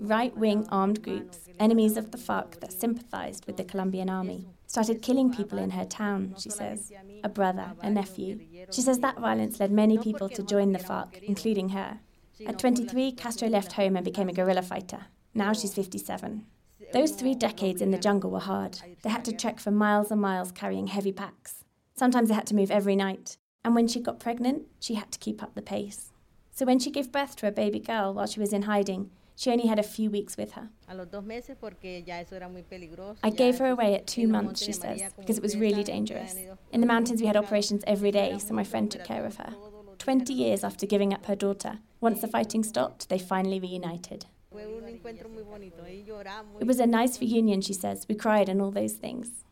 Right 0.00 0.36
wing 0.36 0.66
armed 0.70 1.02
groups, 1.02 1.48
enemies 1.58 1.96
of 1.96 2.10
the 2.10 2.18
FARC 2.18 2.60
that 2.60 2.72
sympathized 2.72 3.46
with 3.46 3.56
the 3.56 3.64
Colombian 3.64 4.10
army, 4.10 4.46
started 4.66 5.02
killing 5.02 5.32
people 5.32 5.58
in 5.58 5.70
her 5.70 5.84
town, 5.84 6.34
she 6.38 6.50
says 6.50 6.92
a 7.24 7.28
brother, 7.28 7.72
a 7.80 7.90
nephew. 7.90 8.40
She 8.70 8.82
says 8.82 8.98
that 9.00 9.18
violence 9.18 9.58
led 9.58 9.70
many 9.70 9.98
people 9.98 10.28
to 10.28 10.42
join 10.42 10.72
the 10.72 10.78
FARC, 10.78 11.22
including 11.22 11.70
her. 11.70 12.00
At 12.46 12.58
23, 12.58 13.12
Castro 13.12 13.48
left 13.48 13.72
home 13.72 13.96
and 13.96 14.04
became 14.04 14.28
a 14.28 14.32
guerrilla 14.32 14.62
fighter. 14.62 15.06
Now 15.34 15.52
she's 15.52 15.74
57. 15.74 16.46
Those 16.92 17.12
three 17.12 17.34
decades 17.34 17.80
in 17.80 17.90
the 17.90 17.98
jungle 17.98 18.30
were 18.30 18.40
hard. 18.40 18.80
They 19.02 19.10
had 19.10 19.24
to 19.26 19.32
trek 19.32 19.60
for 19.60 19.70
miles 19.70 20.10
and 20.10 20.20
miles 20.20 20.52
carrying 20.52 20.88
heavy 20.88 21.12
packs. 21.12 21.64
Sometimes 21.94 22.28
they 22.28 22.34
had 22.34 22.46
to 22.48 22.54
move 22.54 22.70
every 22.70 22.96
night. 22.96 23.36
And 23.64 23.74
when 23.74 23.86
she 23.86 24.00
got 24.00 24.20
pregnant, 24.20 24.62
she 24.80 24.94
had 24.94 25.12
to 25.12 25.18
keep 25.18 25.42
up 25.42 25.54
the 25.54 25.62
pace. 25.62 26.12
So 26.50 26.64
when 26.66 26.78
she 26.78 26.90
gave 26.90 27.12
birth 27.12 27.36
to 27.36 27.46
a 27.46 27.52
baby 27.52 27.78
girl 27.78 28.14
while 28.14 28.26
she 28.26 28.40
was 28.40 28.52
in 28.52 28.62
hiding, 28.62 29.10
She 29.40 29.50
only 29.50 29.68
had 29.68 29.78
a 29.78 29.82
few 29.82 30.10
weeks 30.10 30.36
with 30.36 30.52
her. 30.52 30.68
A 30.86 30.94
los 30.94 31.06
dos 31.06 31.24
meses 31.24 31.56
porque 31.58 32.04
ya 32.06 32.20
eso 32.20 32.36
era 32.36 32.46
muy 32.46 32.60
peligroso. 32.60 33.16
I 33.22 33.30
gave 33.30 33.56
her 33.58 33.70
away 33.70 33.94
at 33.94 34.06
two 34.06 34.28
months, 34.28 34.60
she 34.60 34.66
Montes 34.66 34.78
de 34.80 34.86
María, 34.86 34.98
says, 34.98 35.12
because 35.16 35.38
it 35.38 35.42
was 35.42 35.56
really 35.56 35.82
dangerous. 35.82 36.36
In 36.72 36.82
the 36.82 36.86
mountains, 36.86 37.22
we 37.22 37.26
had 37.26 37.38
operations 37.38 37.82
every 37.86 38.10
day, 38.10 38.36
so 38.38 38.52
my 38.52 38.64
friend 38.64 38.90
took 38.90 39.02
care 39.02 39.24
of 39.24 39.36
her. 39.36 39.54
Twenty 39.96 40.34
years 40.34 40.62
after 40.62 40.84
giving 40.84 41.14
up 41.14 41.24
her 41.24 41.34
daughter, 41.34 41.78
once 42.02 42.20
the 42.20 42.28
fighting 42.28 42.62
stopped, 42.62 43.08
they 43.08 43.18
finally 43.18 43.58
reunited. 43.58 44.26
Fue 44.52 44.62
un 44.62 44.86
encuentro 44.86 45.30
muy 45.30 45.44
bonito. 45.44 45.84
Ahí 45.84 46.04
lloramos. 46.06 46.60
It 46.60 46.66
was 46.66 46.78
a 46.78 46.86
nice 46.86 47.18
reunion, 47.18 47.62
she 47.62 47.72
says. 47.72 48.04
We 48.10 48.16
cried 48.16 48.50
and 48.50 48.60
all 48.60 48.70
those 48.70 48.98
things. 48.98 49.42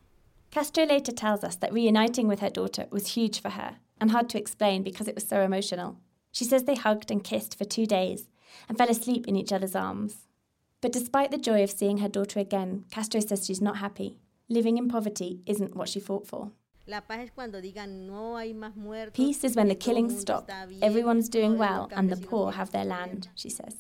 Castro 0.51 0.85
later 0.85 1.13
tells 1.13 1.43
us 1.43 1.57
that 1.57 1.73
reuniting 1.73 2.29
with 2.29 2.41
her 2.41 2.51
daughter 2.51 2.89
was 2.91 3.15
huge 3.15 3.41
for 3.41 3.51
her 3.51 3.77
and 3.99 4.11
hard 4.11 4.29
to 4.29 4.39
explain 4.39 4.83
because 4.83 5.09
it 5.09 5.15
was 5.15 5.27
so 5.27 5.41
emotional. 5.41 5.97
She 6.31 6.45
says 6.45 6.65
they 6.65 6.75
hugged 6.75 7.11
and 7.11 7.25
kissed 7.25 7.57
for 7.57 7.65
two 7.65 7.87
days 7.87 8.29
and 8.69 8.77
fell 8.77 8.91
asleep 8.91 9.27
in 9.27 9.37
each 9.37 9.53
other's 9.53 9.75
arms. 9.75 10.27
But 10.81 10.93
despite 10.93 11.31
the 11.31 11.39
joy 11.39 11.63
of 11.63 11.71
seeing 11.71 11.99
her 11.99 12.09
daughter 12.09 12.41
again, 12.41 12.85
Castro 12.91 13.21
says 13.21 13.45
she's 13.47 13.61
not 13.61 13.79
happy. 13.79 14.19
Living 14.49 14.79
in 14.79 14.89
poverty 14.89 15.43
isn't 15.47 15.77
what 15.77 15.89
she 15.89 16.01
fought 16.01 16.27
for. 16.27 16.53
La 16.87 17.03
paz 17.03 17.21
es 17.21 17.31
cuando 17.35 17.61
digan 17.61 18.07
no 18.07 18.39
hay 18.39 18.55
más 18.55 18.75
muertos. 18.75 19.13
Peace 19.15 19.45
is 19.45 19.55
when 19.55 19.69
the 19.69 19.75
que 19.75 19.93
todo 19.93 19.99
el 19.99 20.09
killings 20.09 20.21
stop, 20.21 20.51
everyone's 20.81 21.29
doing 21.29 21.59
well, 21.59 21.91
and 21.95 22.11
the 22.11 22.17
poor 22.17 22.53
have 22.53 22.71
their 22.71 22.87
land, 22.87 23.29
she 23.35 23.51
says. 23.51 23.77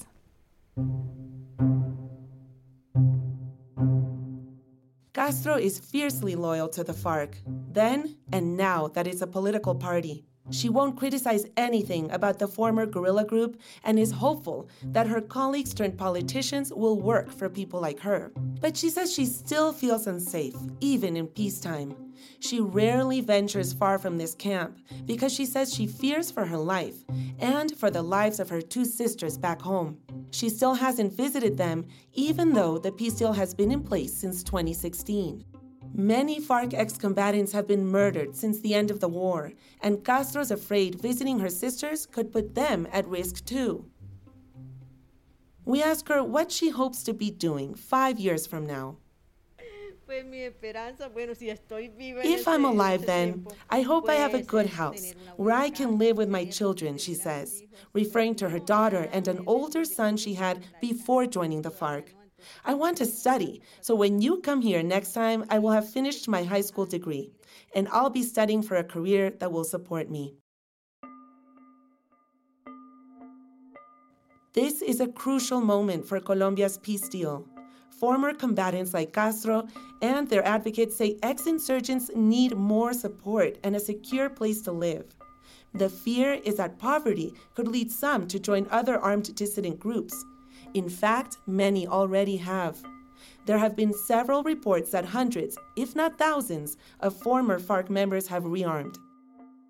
Castro 5.14 5.56
is 5.56 5.78
fiercely 5.78 6.36
loyal 6.36 6.68
to 6.68 6.84
the 6.84 6.92
FARC, 6.92 7.36
then 7.72 8.16
and 8.30 8.58
now 8.58 8.88
that 8.88 9.06
it's 9.06 9.22
a 9.22 9.26
political 9.26 9.74
party. 9.74 10.26
She 10.50 10.68
won't 10.68 10.96
criticize 10.96 11.46
anything 11.56 12.10
about 12.10 12.38
the 12.38 12.48
former 12.48 12.86
guerrilla 12.86 13.24
group 13.24 13.60
and 13.84 13.98
is 13.98 14.12
hopeful 14.12 14.68
that 14.82 15.06
her 15.06 15.20
colleagues 15.20 15.74
turned 15.74 15.98
politicians 15.98 16.72
will 16.72 16.98
work 17.00 17.30
for 17.30 17.48
people 17.48 17.80
like 17.80 18.00
her. 18.00 18.32
But 18.60 18.76
she 18.76 18.90
says 18.90 19.12
she 19.12 19.26
still 19.26 19.72
feels 19.72 20.06
unsafe, 20.06 20.56
even 20.80 21.16
in 21.16 21.26
peacetime. 21.26 21.94
She 22.40 22.60
rarely 22.60 23.20
ventures 23.20 23.72
far 23.72 23.98
from 23.98 24.18
this 24.18 24.34
camp 24.34 24.78
because 25.06 25.32
she 25.32 25.46
says 25.46 25.72
she 25.74 25.86
fears 25.86 26.30
for 26.30 26.46
her 26.46 26.58
life 26.58 27.04
and 27.38 27.76
for 27.76 27.90
the 27.90 28.02
lives 28.02 28.40
of 28.40 28.48
her 28.48 28.60
two 28.60 28.84
sisters 28.84 29.38
back 29.38 29.60
home. 29.60 29.98
She 30.30 30.48
still 30.48 30.74
hasn't 30.74 31.12
visited 31.12 31.56
them, 31.56 31.86
even 32.12 32.52
though 32.52 32.78
the 32.78 32.92
peace 32.92 33.14
deal 33.14 33.32
has 33.32 33.54
been 33.54 33.72
in 33.72 33.82
place 33.82 34.14
since 34.14 34.42
2016. 34.42 35.44
Many 35.94 36.40
FARC 36.40 36.74
ex 36.74 36.96
combatants 36.96 37.52
have 37.52 37.66
been 37.66 37.86
murdered 37.86 38.36
since 38.36 38.60
the 38.60 38.74
end 38.74 38.90
of 38.90 39.00
the 39.00 39.08
war, 39.08 39.52
and 39.80 40.04
Castro's 40.04 40.50
afraid 40.50 41.00
visiting 41.00 41.40
her 41.40 41.50
sisters 41.50 42.06
could 42.06 42.32
put 42.32 42.54
them 42.54 42.86
at 42.92 43.06
risk 43.08 43.44
too. 43.44 43.84
We 45.64 45.82
ask 45.82 46.08
her 46.08 46.22
what 46.24 46.50
she 46.50 46.70
hopes 46.70 47.02
to 47.04 47.12
be 47.12 47.30
doing 47.30 47.74
five 47.74 48.18
years 48.18 48.46
from 48.46 48.66
now. 48.66 48.96
Pues 50.06 50.24
mi 50.24 50.44
esperanza, 50.44 51.10
bueno, 51.10 51.34
si 51.34 51.50
estoy 51.50 51.94
viva 51.94 52.22
en 52.22 52.32
If 52.32 52.48
I'm 52.48 52.64
alive 52.64 53.04
then, 53.04 53.46
I 53.68 53.82
hope 53.82 54.08
I 54.08 54.14
have 54.14 54.32
a 54.32 54.40
good 54.40 54.64
house 54.64 55.12
where 55.36 55.54
I 55.54 55.68
can 55.68 55.98
live 55.98 56.16
with 56.16 56.30
my 56.30 56.46
children, 56.46 56.96
she 56.96 57.12
felicidad 57.12 57.36
a 57.36 57.40
mis 57.40 57.50
says, 57.50 57.62
referring 57.92 58.34
to 58.36 58.48
her 58.48 58.58
daughter 58.58 59.10
and 59.12 59.28
an 59.28 59.44
older 59.46 59.84
son 59.84 60.16
she 60.16 60.32
had 60.32 60.64
before 60.80 61.26
joining 61.26 61.60
the 61.60 61.70
FARC. 61.70 62.14
I 62.64 62.74
want 62.74 62.96
to 62.98 63.06
study, 63.06 63.62
so 63.80 63.94
when 63.94 64.20
you 64.20 64.40
come 64.40 64.60
here 64.60 64.82
next 64.82 65.12
time, 65.12 65.44
I 65.50 65.58
will 65.58 65.72
have 65.72 65.88
finished 65.88 66.28
my 66.28 66.44
high 66.44 66.60
school 66.60 66.86
degree, 66.86 67.30
and 67.74 67.88
I'll 67.88 68.10
be 68.10 68.22
studying 68.22 68.62
for 68.62 68.76
a 68.76 68.84
career 68.84 69.30
that 69.38 69.52
will 69.52 69.64
support 69.64 70.10
me. 70.10 70.34
This 74.54 74.82
is 74.82 75.00
a 75.00 75.08
crucial 75.08 75.60
moment 75.60 76.06
for 76.06 76.20
Colombia's 76.20 76.78
peace 76.78 77.08
deal. 77.08 77.46
Former 77.90 78.32
combatants 78.32 78.94
like 78.94 79.12
Castro 79.12 79.66
and 80.02 80.28
their 80.28 80.46
advocates 80.46 80.96
say 80.96 81.18
ex 81.22 81.46
insurgents 81.46 82.10
need 82.14 82.56
more 82.56 82.92
support 82.92 83.58
and 83.62 83.76
a 83.76 83.80
secure 83.80 84.28
place 84.30 84.62
to 84.62 84.72
live. 84.72 85.04
The 85.74 85.88
fear 85.88 86.34
is 86.44 86.56
that 86.56 86.78
poverty 86.78 87.34
could 87.54 87.68
lead 87.68 87.92
some 87.92 88.26
to 88.28 88.38
join 88.38 88.66
other 88.70 88.98
armed 88.98 89.34
dissident 89.34 89.78
groups. 89.78 90.24
In 90.74 90.88
fact, 90.88 91.38
many 91.46 91.86
already 91.86 92.36
have. 92.36 92.82
There 93.46 93.58
have 93.58 93.74
been 93.74 93.92
several 93.92 94.42
reports 94.42 94.90
that 94.90 95.04
hundreds, 95.04 95.56
if 95.76 95.96
not 95.96 96.18
thousands, 96.18 96.76
of 97.00 97.16
former 97.16 97.58
FARC 97.58 97.88
members 97.88 98.26
have 98.28 98.44
rearmed. 98.44 98.96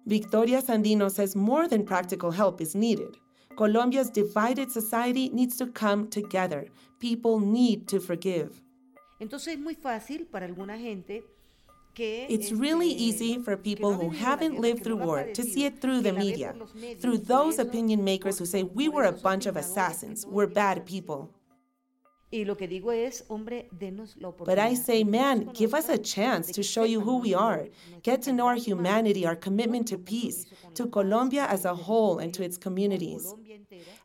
Victoria 0.07 0.62
Sandino 0.62 1.11
says 1.11 1.37
more 1.37 1.69
than 1.69 1.85
practical 1.85 2.31
help 2.31 2.61
is 2.61 2.75
needed. 2.75 3.17
Colombia's 3.57 4.11
divided 4.11 4.71
society 4.71 5.28
needs 5.31 5.57
to 5.57 5.67
come 5.67 6.09
together. 6.09 6.67
People 6.99 7.40
need 7.40 7.88
to 7.88 8.00
forgive. 8.00 8.62
Entonces 9.21 9.55
es 9.55 9.59
muy 9.59 9.75
fácil 9.75 10.26
para 10.31 10.47
alguna 10.47 10.78
gente 10.78 11.25
It's 11.99 12.52
really 12.52 12.88
easy 12.88 13.38
for 13.38 13.57
people 13.57 13.93
who 13.93 14.11
haven't 14.11 14.61
lived 14.61 14.85
through 14.85 14.97
war 14.97 15.25
to 15.35 15.43
see 15.43 15.64
it 15.64 15.81
through 15.81 16.02
the 16.02 16.11
que 16.11 16.19
la 16.19 16.19
ve 16.19 16.31
media, 16.31 16.49
por 16.52 16.61
los 16.61 16.73
medios. 16.75 17.00
through 17.00 17.19
those 17.19 17.59
opinion 17.59 18.05
makers 18.05 18.38
who 18.38 18.47
say 18.47 18.62
we 18.62 18.88
were 18.88 19.05
a 19.05 19.12
bunch 19.12 19.47
of 19.47 19.57
assassins, 19.57 20.25
we're 20.26 20.47
bad 20.47 20.87
people. 20.87 21.35
Y 22.31 22.45
lo 22.47 22.57
que 22.57 22.69
digo 22.69 22.93
es, 22.93 23.25
hombre, 23.28 23.69
denos 23.73 24.14
la 24.21 24.28
oportunidad. 24.28 24.45
But 24.45 24.59
I 24.59 24.75
say, 24.75 25.02
man, 25.02 25.50
give 25.55 25.73
us 25.73 25.88
a 25.88 25.97
chance 25.97 26.52
to 26.52 26.62
show 26.62 26.85
you 26.85 27.00
who 27.00 27.17
we 27.17 27.33
are. 27.33 27.69
Get 28.02 28.21
to 28.23 28.33
know 28.33 28.49
our 28.49 28.57
humanity, 28.57 29.26
our 29.26 29.35
commitment 29.35 29.88
to 29.88 29.97
peace, 29.97 30.45
to 30.75 30.87
Colombia 30.88 31.47
as 31.47 31.64
a 31.64 31.75
whole 31.75 32.19
and 32.19 32.35
to 32.35 32.45
its 32.45 32.59
communities. 32.59 33.35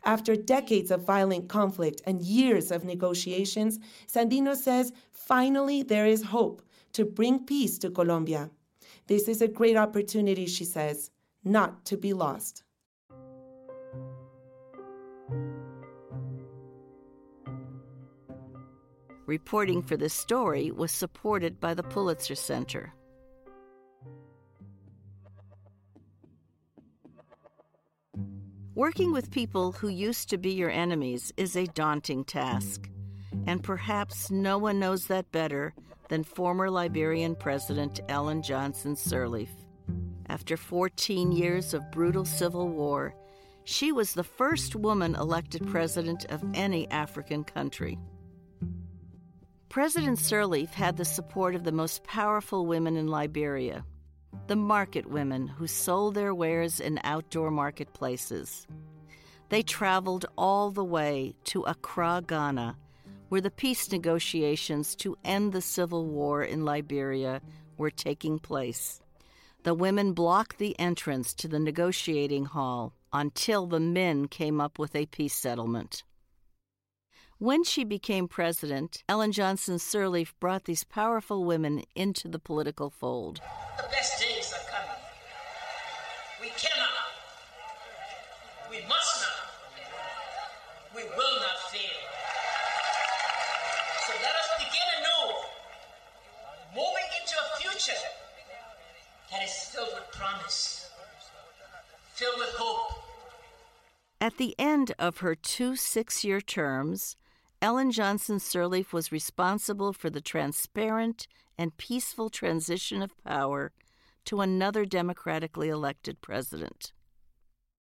After 0.06 0.38
decades 0.38 0.90
of 0.90 1.04
violent 1.04 1.50
conflict 1.50 2.02
and 2.06 2.22
years 2.22 2.72
of 2.72 2.86
negotiations, 2.86 3.78
Sandino 4.08 4.56
says 4.56 4.94
finally 5.12 5.84
there 5.84 6.06
is 6.06 6.24
hope 6.24 6.62
to 6.94 7.06
bring 7.06 7.46
peace 7.46 7.78
to 7.80 7.90
Colombia. 7.90 8.50
This 9.08 9.28
is 9.28 9.42
a 9.42 9.48
great 9.48 9.76
opportunity, 9.76 10.46
she 10.46 10.66
says, 10.66 11.12
not 11.44 11.86
to 11.86 11.98
be 11.98 12.14
lost. 12.14 12.64
Reporting 19.26 19.82
for 19.82 19.98
this 19.98 20.14
story 20.14 20.72
was 20.72 20.92
supported 20.92 21.60
by 21.60 21.74
the 21.74 21.84
Pulitzer 21.84 22.36
Center. 22.36 22.94
Working 28.76 29.14
with 29.14 29.32
people 29.32 29.72
who 29.72 29.88
used 29.88 30.30
to 30.30 30.38
be 30.38 30.52
your 30.52 30.72
enemies 30.72 31.32
is 31.38 31.56
a 31.56 31.68
daunting 31.68 32.26
task, 32.26 32.90
and 33.48 33.64
perhaps 33.64 34.32
no 34.32 34.58
one 34.58 34.80
knows 34.80 35.08
that 35.08 35.32
better 35.32 35.74
than 36.10 36.24
former 36.24 36.70
Liberian 36.70 37.36
President 37.36 38.00
Ellen 38.10 38.42
Johnson 38.42 38.96
Sirleaf. 38.96 39.50
After 40.30 40.58
14 40.58 41.32
years 41.32 41.74
of 41.74 41.92
brutal 41.92 42.26
civil 42.26 42.70
war, 42.70 43.16
she 43.66 43.92
was 43.92 44.14
the 44.14 44.24
first 44.24 44.76
woman 44.76 45.16
elected 45.16 45.66
president 45.68 46.26
of 46.26 46.44
any 46.54 46.90
African 46.90 47.44
country. 47.44 47.98
President 49.70 50.20
Sirleaf 50.20 50.70
had 50.70 50.98
the 50.98 51.06
support 51.06 51.56
of 51.56 51.64
the 51.64 51.72
most 51.72 52.04
powerful 52.04 52.66
women 52.66 52.96
in 52.96 53.08
Liberia, 53.08 53.84
the 54.48 54.56
market 54.56 55.08
women 55.08 55.48
who 55.48 55.66
sold 55.66 56.16
their 56.16 56.36
wares 56.36 56.80
in 56.80 57.00
outdoor 57.04 57.50
marketplaces. 57.50 58.68
They 59.50 59.64
traveled 59.64 60.26
all 60.38 60.72
the 60.72 60.84
way 60.84 61.36
to 61.46 61.64
Accra, 61.64 62.24
Ghana, 62.28 62.78
where 63.34 63.42
the 63.42 63.50
peace 63.50 63.92
negotiations 63.92 64.94
to 64.94 65.18
end 65.26 65.54
the 65.54 65.60
civil 65.60 66.06
war 66.06 66.44
in 66.44 66.64
Liberia 66.64 67.42
were 67.80 67.90
taking 67.90 68.38
place. 68.38 69.02
The 69.64 69.74
women 69.74 70.14
blocked 70.14 70.60
the 70.60 70.80
entrance 70.80 71.34
to 71.42 71.48
the 71.48 71.58
negotiating 71.58 72.46
hall 72.46 72.94
until 73.12 73.66
the 73.66 73.80
men 73.80 74.28
came 74.28 74.62
up 74.62 74.78
with 74.78 74.96
a 74.96 75.08
peace 75.08 75.34
settlement. 75.34 76.04
When 77.40 77.64
she 77.64 77.84
became 77.84 78.28
president, 78.28 79.04
Ellen 79.10 79.32
Johnson 79.32 79.78
Sirleaf 79.78 80.34
brought 80.40 80.66
these 80.66 80.84
powerful 80.84 81.44
women 81.44 81.82
into 81.96 82.28
the 82.28 82.38
political 82.38 82.92
fold. 82.92 83.42
The 83.78 83.90
best 83.90 84.22
days 84.22 84.54
are 84.54 84.70
coming. 84.70 85.02
We 86.40 86.50
cannot, 86.50 86.94
we 88.70 88.78
must 88.88 89.22
not, 89.22 90.96
we 90.96 91.02
will 91.18 91.40
not 91.40 91.72
fail. 91.72 92.00
So 94.06 94.12
let 94.22 94.36
us 94.36 94.50
begin 94.60 94.88
anew, 95.00 95.32
moving 96.76 97.08
that 97.88 99.44
is 99.44 99.54
filled 99.66 99.90
with 99.94 100.12
promise, 100.12 100.90
filled 102.14 102.38
with 102.38 102.50
hope. 102.56 103.04
At 104.22 104.38
the 104.38 104.56
end 104.58 104.94
of 104.98 105.18
her 105.18 105.36
two 105.36 105.76
six 105.76 106.24
year 106.24 106.40
terms, 106.40 107.18
Ellen 107.62 107.92
Johnson 107.92 108.38
Sirleaf 108.38 108.94
was 108.94 109.12
responsible 109.12 109.92
for 109.92 110.10
the 110.10 110.22
transparent 110.22 111.28
and 111.58 111.78
peaceful 111.78 112.30
transition 112.30 113.02
of 113.02 113.22
power 113.24 113.72
to 114.26 114.42
another 114.42 114.86
democratically 114.86 115.70
elected 115.70 116.22
president. 116.22 116.94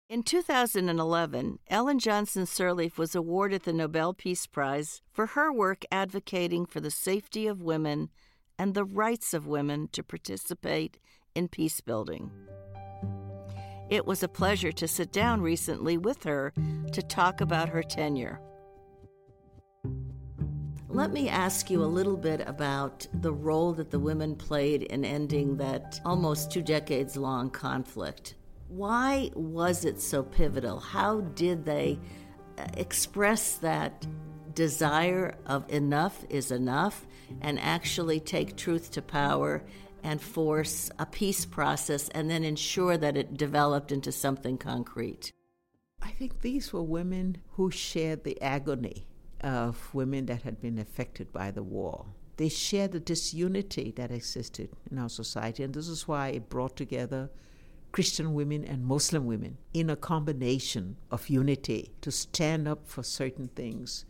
In 0.08 0.22
2011, 0.22 1.58
Ellen 1.68 1.98
Johnson 1.98 2.44
Sirleaf 2.44 2.98
was 2.98 3.14
awarded 3.14 3.62
the 3.62 3.72
Nobel 3.72 4.14
Peace 4.14 4.46
Prize 4.46 5.02
for 5.10 5.26
her 5.28 5.52
work 5.52 5.84
advocating 5.90 6.66
for 6.66 6.80
the 6.80 6.90
safety 6.90 7.46
of 7.46 7.62
women 7.62 8.10
and 8.58 8.75
the 8.75 8.84
rights 8.84 9.34
of 9.34 9.46
women 9.46 9.88
to 9.92 10.02
participate 10.02 10.99
in 11.34 11.49
peace 11.49 11.80
building. 11.80 12.30
It 13.90 14.06
was 14.06 14.23
a 14.23 14.28
pleasure 14.28 14.73
to 14.73 14.88
sit 14.88 15.12
down 15.12 15.42
recently 15.42 15.99
with 15.99 16.25
her 16.25 16.52
to 16.92 17.02
talk 17.02 17.40
about 17.40 17.68
her 17.68 17.82
tenure. 17.82 18.40
Let 20.88 21.12
me 21.12 21.28
ask 21.28 21.70
you 21.70 21.82
a 21.82 21.87
little 21.87 22.16
bit 22.16 22.40
about 22.46 23.06
the 23.14 23.32
role 23.32 23.73
that 23.73 23.90
the 23.90 23.99
women 23.99 24.37
played 24.37 24.84
in 24.84 25.04
ending 25.04 25.56
that 25.56 26.00
almost 26.04 26.52
two 26.52 26.62
decades 26.62 27.16
long 27.16 27.50
conflict. 27.50 28.37
Why 28.68 29.30
was 29.34 29.84
it 29.84 30.00
so 30.00 30.23
pivotal? 30.23 30.78
How 30.78 31.20
did 31.20 31.64
they 31.64 31.99
uh, 32.56 32.66
express 32.76 33.56
that 33.56 34.06
desire 34.54 35.34
of 35.46 35.68
enough 35.68 36.25
is 36.30 36.52
enough 36.52 37.06
and 37.40 37.59
actually 37.59 38.21
take 38.21 38.57
truth 38.57 38.90
to 38.93 39.02
power 39.02 39.62
and 40.02 40.21
force 40.21 40.90
a 40.99 41.07
peace 41.07 41.47
process 41.47 42.09
and 42.11 42.31
then 42.31 42.45
ensure 42.45 42.97
that 42.97 43.16
it 43.16 43.37
developed 43.37 43.90
into 43.90 44.12
something 44.12 44.59
concrete? 44.59 45.33
I 46.02 46.11
think 46.11 46.43
these 46.43 46.73
were 46.73 46.83
women 46.83 47.38
who 47.52 47.71
shared 47.71 48.25
the 48.25 48.40
agony 48.43 49.07
of 49.40 49.95
women 49.95 50.26
that 50.26 50.43
had 50.43 50.61
been 50.61 50.78
affected 50.78 51.33
by 51.33 51.50
the 51.50 51.62
war. 51.62 52.07
They 52.37 52.49
shared 52.49 52.93
the 52.93 53.00
disunity 53.00 53.93
that 53.97 54.11
existed 54.11 54.71
in 54.90 54.99
our 54.99 55.09
society, 55.09 55.62
and 55.62 55.73
this 55.73 55.88
is 55.88 56.09
why 56.09 56.28
it 56.28 56.49
brought 56.49 56.76
together 56.76 57.31
Christian 57.93 58.35
women 58.35 58.64
and 58.64 58.85
Muslim 58.85 59.25
women 59.25 59.57
in 59.73 59.88
a 59.88 59.95
combination 59.95 60.97
of 61.12 61.28
unity 61.28 61.95
to 62.00 62.11
stand 62.11 62.66
up 62.66 62.88
for 62.88 63.04
certain 63.04 63.49
things, 63.49 64.04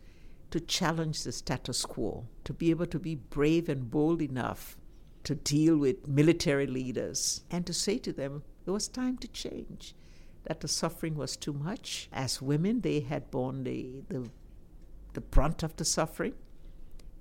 to 0.55 0.61
challenge 0.61 1.23
the 1.23 1.33
status 1.33 1.83
quo, 1.83 2.25
to 2.45 2.53
be 2.53 2.69
able 2.69 2.85
to 2.85 2.97
be 2.97 3.13
brave 3.13 3.67
and 3.67 3.91
bold 3.91 4.21
enough 4.21 4.77
to 5.25 5.35
deal 5.35 5.75
with 5.75 6.07
military 6.07 6.65
leaders 6.65 7.41
and 7.51 7.65
to 7.65 7.73
say 7.73 7.97
to 7.97 8.13
them 8.13 8.41
it 8.65 8.71
was 8.71 8.87
time 8.87 9.17
to 9.17 9.27
change, 9.27 9.93
that 10.45 10.61
the 10.61 10.67
suffering 10.69 11.15
was 11.15 11.35
too 11.35 11.51
much. 11.51 12.07
As 12.13 12.41
women, 12.41 12.79
they 12.79 13.01
had 13.01 13.29
borne 13.31 13.65
the, 13.65 14.01
the, 14.07 14.29
the 15.11 15.19
brunt 15.19 15.61
of 15.61 15.75
the 15.75 15.83
suffering, 15.83 16.35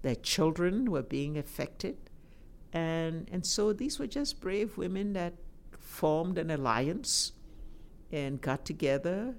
their 0.03 0.15
children 0.15 0.89
were 0.89 1.03
being 1.03 1.37
affected. 1.37 1.97
And, 2.73 3.29
and 3.33 3.45
so 3.45 3.73
these 3.73 3.99
were 3.99 4.07
just 4.07 4.41
brave 4.41 4.79
women 4.79 5.13
that 5.15 5.35
formed 5.77 6.39
an 6.39 6.53
alliance 6.53 7.33
and 8.13 8.41
got 8.41 8.65
together, 8.65 9.35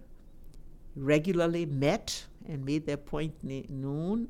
regularly 0.98 1.66
met 1.66 2.26
and 2.48 2.66
made 2.66 2.86
their 2.86 2.98
point 2.98 3.34
known. 3.44 4.28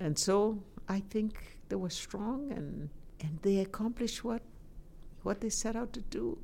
And 0.00 0.18
so 0.18 0.62
I 0.88 1.00
think 1.00 1.58
they 1.68 1.76
were 1.76 1.90
strong 1.90 2.52
and, 2.52 2.90
and 3.20 3.38
they 3.42 3.58
accomplished 3.58 4.24
what, 4.24 4.42
what 5.22 5.40
they 5.40 5.48
set 5.48 5.76
out 5.76 5.92
to 5.94 6.00
do 6.02 6.38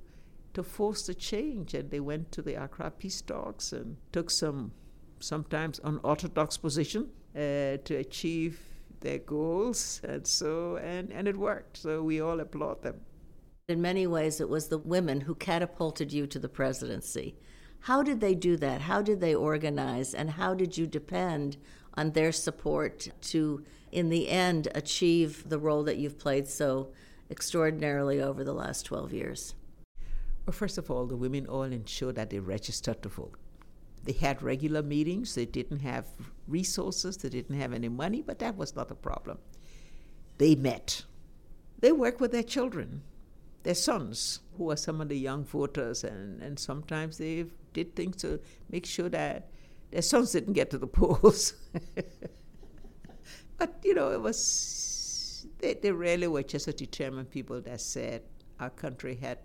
to 0.54 0.62
force 0.62 1.06
the 1.06 1.14
change. 1.14 1.74
And 1.74 1.90
they 1.90 2.00
went 2.00 2.32
to 2.32 2.42
the 2.42 2.54
Accra 2.54 2.90
peace 2.90 3.20
talks 3.20 3.72
and 3.72 3.96
took 4.12 4.30
some 4.30 4.72
sometimes 5.20 5.80
unorthodox 5.84 6.56
position 6.56 7.08
uh, 7.34 7.78
to 7.84 7.96
achieve 7.96 8.60
their 9.00 9.18
goals. 9.18 10.00
And 10.04 10.26
so, 10.26 10.76
and, 10.76 11.12
and 11.12 11.28
it 11.28 11.36
worked. 11.36 11.76
So 11.76 12.02
we 12.02 12.20
all 12.20 12.40
applaud 12.40 12.82
them. 12.82 13.00
In 13.68 13.80
many 13.80 14.06
ways, 14.06 14.40
it 14.40 14.48
was 14.48 14.68
the 14.68 14.78
women 14.78 15.20
who 15.20 15.34
catapulted 15.34 16.12
you 16.12 16.26
to 16.26 16.38
the 16.38 16.48
presidency. 16.48 17.36
How 17.82 18.02
did 18.02 18.20
they 18.20 18.34
do 18.34 18.56
that? 18.58 18.82
How 18.82 19.02
did 19.02 19.20
they 19.20 19.34
organize? 19.34 20.14
And 20.14 20.30
how 20.30 20.54
did 20.54 20.78
you 20.78 20.86
depend 20.86 21.56
on 21.94 22.12
their 22.12 22.30
support 22.30 23.08
to, 23.22 23.64
in 23.90 24.08
the 24.08 24.28
end, 24.28 24.68
achieve 24.74 25.48
the 25.48 25.58
role 25.58 25.82
that 25.84 25.96
you've 25.96 26.18
played 26.18 26.46
so 26.46 26.92
extraordinarily 27.28 28.20
over 28.20 28.44
the 28.44 28.54
last 28.54 28.86
12 28.86 29.12
years? 29.12 29.54
Well, 30.46 30.52
first 30.52 30.78
of 30.78 30.90
all, 30.90 31.06
the 31.06 31.16
women 31.16 31.46
all 31.46 31.64
ensured 31.64 32.14
that 32.14 32.30
they 32.30 32.38
registered 32.38 33.02
to 33.02 33.08
vote. 33.08 33.34
They 34.04 34.12
had 34.12 34.42
regular 34.42 34.82
meetings, 34.82 35.34
they 35.34 35.46
didn't 35.46 35.80
have 35.80 36.06
resources, 36.48 37.16
they 37.16 37.28
didn't 37.28 37.58
have 37.58 37.72
any 37.72 37.88
money, 37.88 38.22
but 38.22 38.38
that 38.40 38.56
was 38.56 38.74
not 38.74 38.90
a 38.90 38.96
problem. 38.96 39.38
They 40.38 40.54
met. 40.54 41.04
They 41.80 41.92
worked 41.92 42.20
with 42.20 42.32
their 42.32 42.42
children 42.42 43.02
their 43.62 43.74
sons, 43.74 44.40
who 44.56 44.70
are 44.70 44.76
some 44.76 45.00
of 45.00 45.08
the 45.08 45.18
young 45.18 45.44
voters, 45.44 46.04
and, 46.04 46.42
and 46.42 46.58
sometimes 46.58 47.18
they 47.18 47.46
did 47.72 47.94
things 47.96 48.16
to 48.16 48.40
make 48.70 48.86
sure 48.86 49.08
that 49.08 49.48
their 49.90 50.02
sons 50.02 50.32
didn't 50.32 50.54
get 50.54 50.70
to 50.70 50.78
the 50.78 50.86
polls. 50.86 51.54
but, 53.58 53.76
you 53.84 53.94
know, 53.94 54.10
it 54.10 54.20
was, 54.20 55.46
they, 55.58 55.74
they 55.74 55.92
really 55.92 56.26
were 56.26 56.42
just 56.42 56.68
a 56.68 56.72
determined 56.72 57.30
people 57.30 57.60
that 57.60 57.80
said 57.80 58.22
our 58.58 58.70
country 58.70 59.14
had 59.14 59.38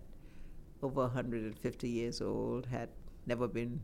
over 0.82 1.02
150 1.02 1.90
years 1.90 2.22
old, 2.22 2.66
had 2.68 2.90
never 3.26 3.48
been, 3.48 3.82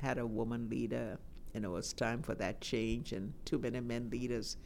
had 0.00 0.18
a 0.18 0.26
woman 0.26 0.68
leader, 0.68 1.18
and 1.54 1.64
it 1.64 1.68
was 1.68 1.92
time 1.92 2.22
for 2.22 2.34
that 2.34 2.60
change, 2.60 3.12
and 3.12 3.32
too 3.44 3.58
many 3.58 3.80
men 3.80 4.10
leaders 4.10 4.56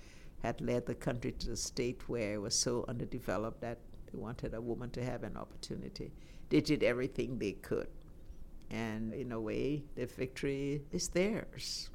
had 0.42 0.60
led 0.60 0.86
the 0.86 0.94
country 0.94 1.32
to 1.32 1.50
the 1.50 1.56
state 1.56 2.08
where 2.08 2.34
it 2.34 2.40
was 2.40 2.54
so 2.54 2.84
underdeveloped 2.88 3.60
that 3.60 3.78
they 4.10 4.18
wanted 4.18 4.54
a 4.54 4.60
woman 4.60 4.90
to 4.90 5.04
have 5.04 5.22
an 5.22 5.36
opportunity. 5.36 6.12
They 6.48 6.60
did 6.60 6.82
everything 6.82 7.38
they 7.38 7.52
could. 7.52 7.88
And 8.70 9.14
in 9.14 9.32
a 9.32 9.40
way, 9.40 9.84
the 9.94 10.06
victory 10.06 10.82
is 10.92 11.08
theirs. 11.08 11.90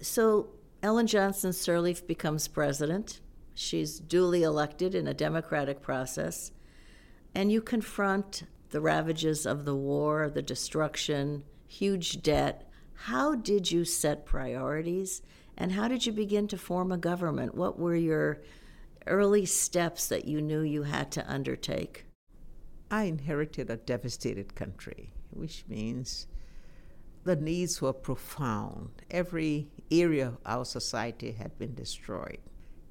So 0.00 0.48
Ellen 0.82 1.06
Johnson 1.06 1.52
Sirleaf 1.52 2.06
becomes 2.06 2.48
president. 2.48 3.20
She's 3.54 4.00
duly 4.00 4.42
elected 4.42 4.94
in 4.94 5.06
a 5.06 5.14
democratic 5.14 5.80
process. 5.80 6.50
And 7.34 7.50
you 7.50 7.60
confront 7.60 8.42
the 8.70 8.80
ravages 8.80 9.46
of 9.46 9.64
the 9.64 9.76
war, 9.76 10.28
the 10.28 10.42
destruction, 10.42 11.44
huge 11.68 12.22
debt. 12.22 12.68
How 12.94 13.34
did 13.34 13.70
you 13.70 13.84
set 13.84 14.26
priorities? 14.26 15.22
And 15.56 15.72
how 15.72 15.86
did 15.86 16.04
you 16.06 16.12
begin 16.12 16.48
to 16.48 16.58
form 16.58 16.90
a 16.90 16.98
government? 16.98 17.54
What 17.54 17.78
were 17.78 17.94
your 17.94 18.42
early 19.06 19.46
steps 19.46 20.08
that 20.08 20.24
you 20.24 20.42
knew 20.42 20.62
you 20.62 20.82
had 20.82 21.12
to 21.12 21.32
undertake? 21.32 22.04
I 22.90 23.04
inherited 23.04 23.70
a 23.70 23.76
devastated 23.76 24.54
country, 24.54 25.12
which 25.34 25.64
means 25.68 26.26
the 27.24 27.36
needs 27.36 27.80
were 27.80 27.92
profound. 27.92 28.90
Every 29.10 29.68
area 29.90 30.28
of 30.28 30.38
our 30.44 30.64
society 30.64 31.32
had 31.32 31.58
been 31.58 31.74
destroyed. 31.74 32.38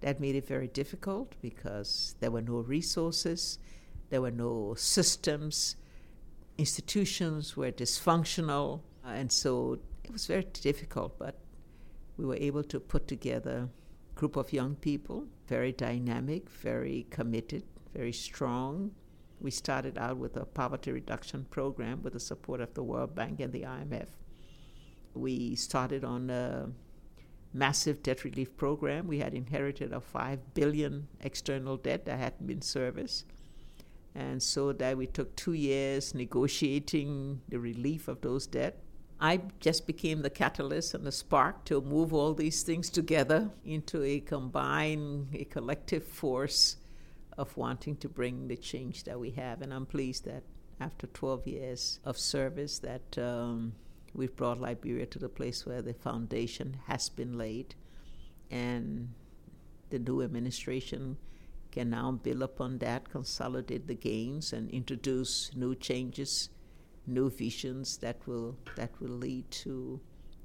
That 0.01 0.19
made 0.19 0.36
it 0.36 0.47
very 0.47 0.67
difficult 0.67 1.34
because 1.41 2.15
there 2.19 2.32
were 2.32 2.41
no 2.41 2.58
resources, 2.58 3.60
there 4.10 4.21
were 4.21 4.32
no 4.32 4.73
systems, 4.77 5.75
institutions 6.58 7.56
were 7.56 7.71
dysfunctional, 7.71 8.82
uh, 9.06 9.10
and 9.10 9.32
so 9.32 9.79
it 10.03 10.12
was 10.12 10.25
very 10.25 10.45
difficult, 10.62 11.17
but 11.17 11.36
we 12.17 12.25
were 12.25 12.36
able 12.36 12.63
to 12.63 12.79
put 12.79 13.08
together 13.08 13.69
a 14.12 14.19
group 14.19 14.36
of 14.36 14.53
young 14.53 14.75
people, 14.75 15.25
very 15.47 15.71
dynamic, 15.71 16.49
very 16.49 17.08
committed, 17.10 17.63
very 17.93 18.13
strong. 18.13 18.91
We 19.43 19.51
started 19.51 19.97
out 19.97 20.17
with 20.17 20.38
a 20.38 20.45
poverty 20.45 20.93
reduction 20.93 21.45
program 21.49 22.01
with 22.01 22.13
the 22.13 22.19
support 22.21 22.62
of 22.62 22.73
the 22.73 22.82
World 22.82 23.13
Bank 23.13 23.41
and 23.41 23.51
the 23.51 23.63
IMF. 23.63 24.08
We 25.13 25.56
started 25.56 26.06
on 26.06 26.29
a 26.29 26.69
massive 27.51 28.01
debt 28.01 28.23
relief 28.23 28.56
program. 28.56 29.06
We 29.06 29.19
had 29.19 29.34
inherited 29.34 29.91
a 29.91 29.99
5 29.99 30.53
billion 30.53 31.10
external 31.19 31.75
debt 31.75 32.06
that 32.06 32.19
hadn't 32.19 32.47
been 32.47 32.62
serviced. 32.62 33.25
And 34.15 34.41
so 34.41 34.71
that 34.71 34.95
we 34.95 35.08
took 35.08 35.36
two 35.36 35.53
years 35.53 36.15
negotiating 36.15 37.41
the 37.49 37.60
relief 37.60 38.08
of 38.08 38.21
those 38.21 38.47
debt. 38.47 38.79
I 39.19 39.41
just 39.60 39.86
became 39.86 40.21
the 40.21 40.29
catalyst 40.29 40.93
and 40.93 41.06
the 41.06 41.12
spark 41.12 41.65
to 41.65 41.82
move 41.82 42.13
all 42.13 42.34
these 42.34 42.63
things 42.63 42.89
together 42.89 43.51
into 43.65 44.03
a 44.03 44.21
combined, 44.21 45.36
a 45.36 45.43
collective 45.43 46.06
force 46.06 46.77
of 47.37 47.55
wanting 47.57 47.95
to 47.97 48.09
bring 48.09 48.47
the 48.47 48.57
change 48.57 49.03
that 49.05 49.19
we 49.19 49.31
have. 49.31 49.61
And 49.61 49.73
I'm 49.73 49.85
pleased 49.85 50.25
that 50.25 50.43
after 50.79 51.07
12 51.07 51.47
years 51.47 51.99
of 52.03 52.17
service, 52.17 52.79
that 52.79 53.17
um, 53.17 53.73
we've 54.13 54.35
brought 54.35 54.59
Liberia 54.59 55.05
to 55.07 55.19
the 55.19 55.29
place 55.29 55.65
where 55.65 55.81
the 55.81 55.93
foundation 55.93 56.77
has 56.87 57.09
been 57.09 57.37
laid, 57.37 57.75
and 58.51 59.13
the 59.89 59.99
new 59.99 60.21
administration 60.21 61.17
can 61.71 61.89
now 61.89 62.11
build 62.11 62.43
upon 62.43 62.77
that, 62.79 63.09
consolidate 63.09 63.87
the 63.87 63.95
gains, 63.95 64.53
and 64.53 64.69
introduce 64.69 65.51
new 65.55 65.73
changes 65.75 66.49
new 67.05 67.29
visions 67.29 67.97
that 67.97 68.25
will 68.27 68.57
that 68.75 68.89
will 68.99 69.09
lead 69.09 69.49
to 69.51 69.99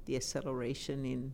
the 0.05 0.15
acceleration 0.15 1.05
in 1.05 1.33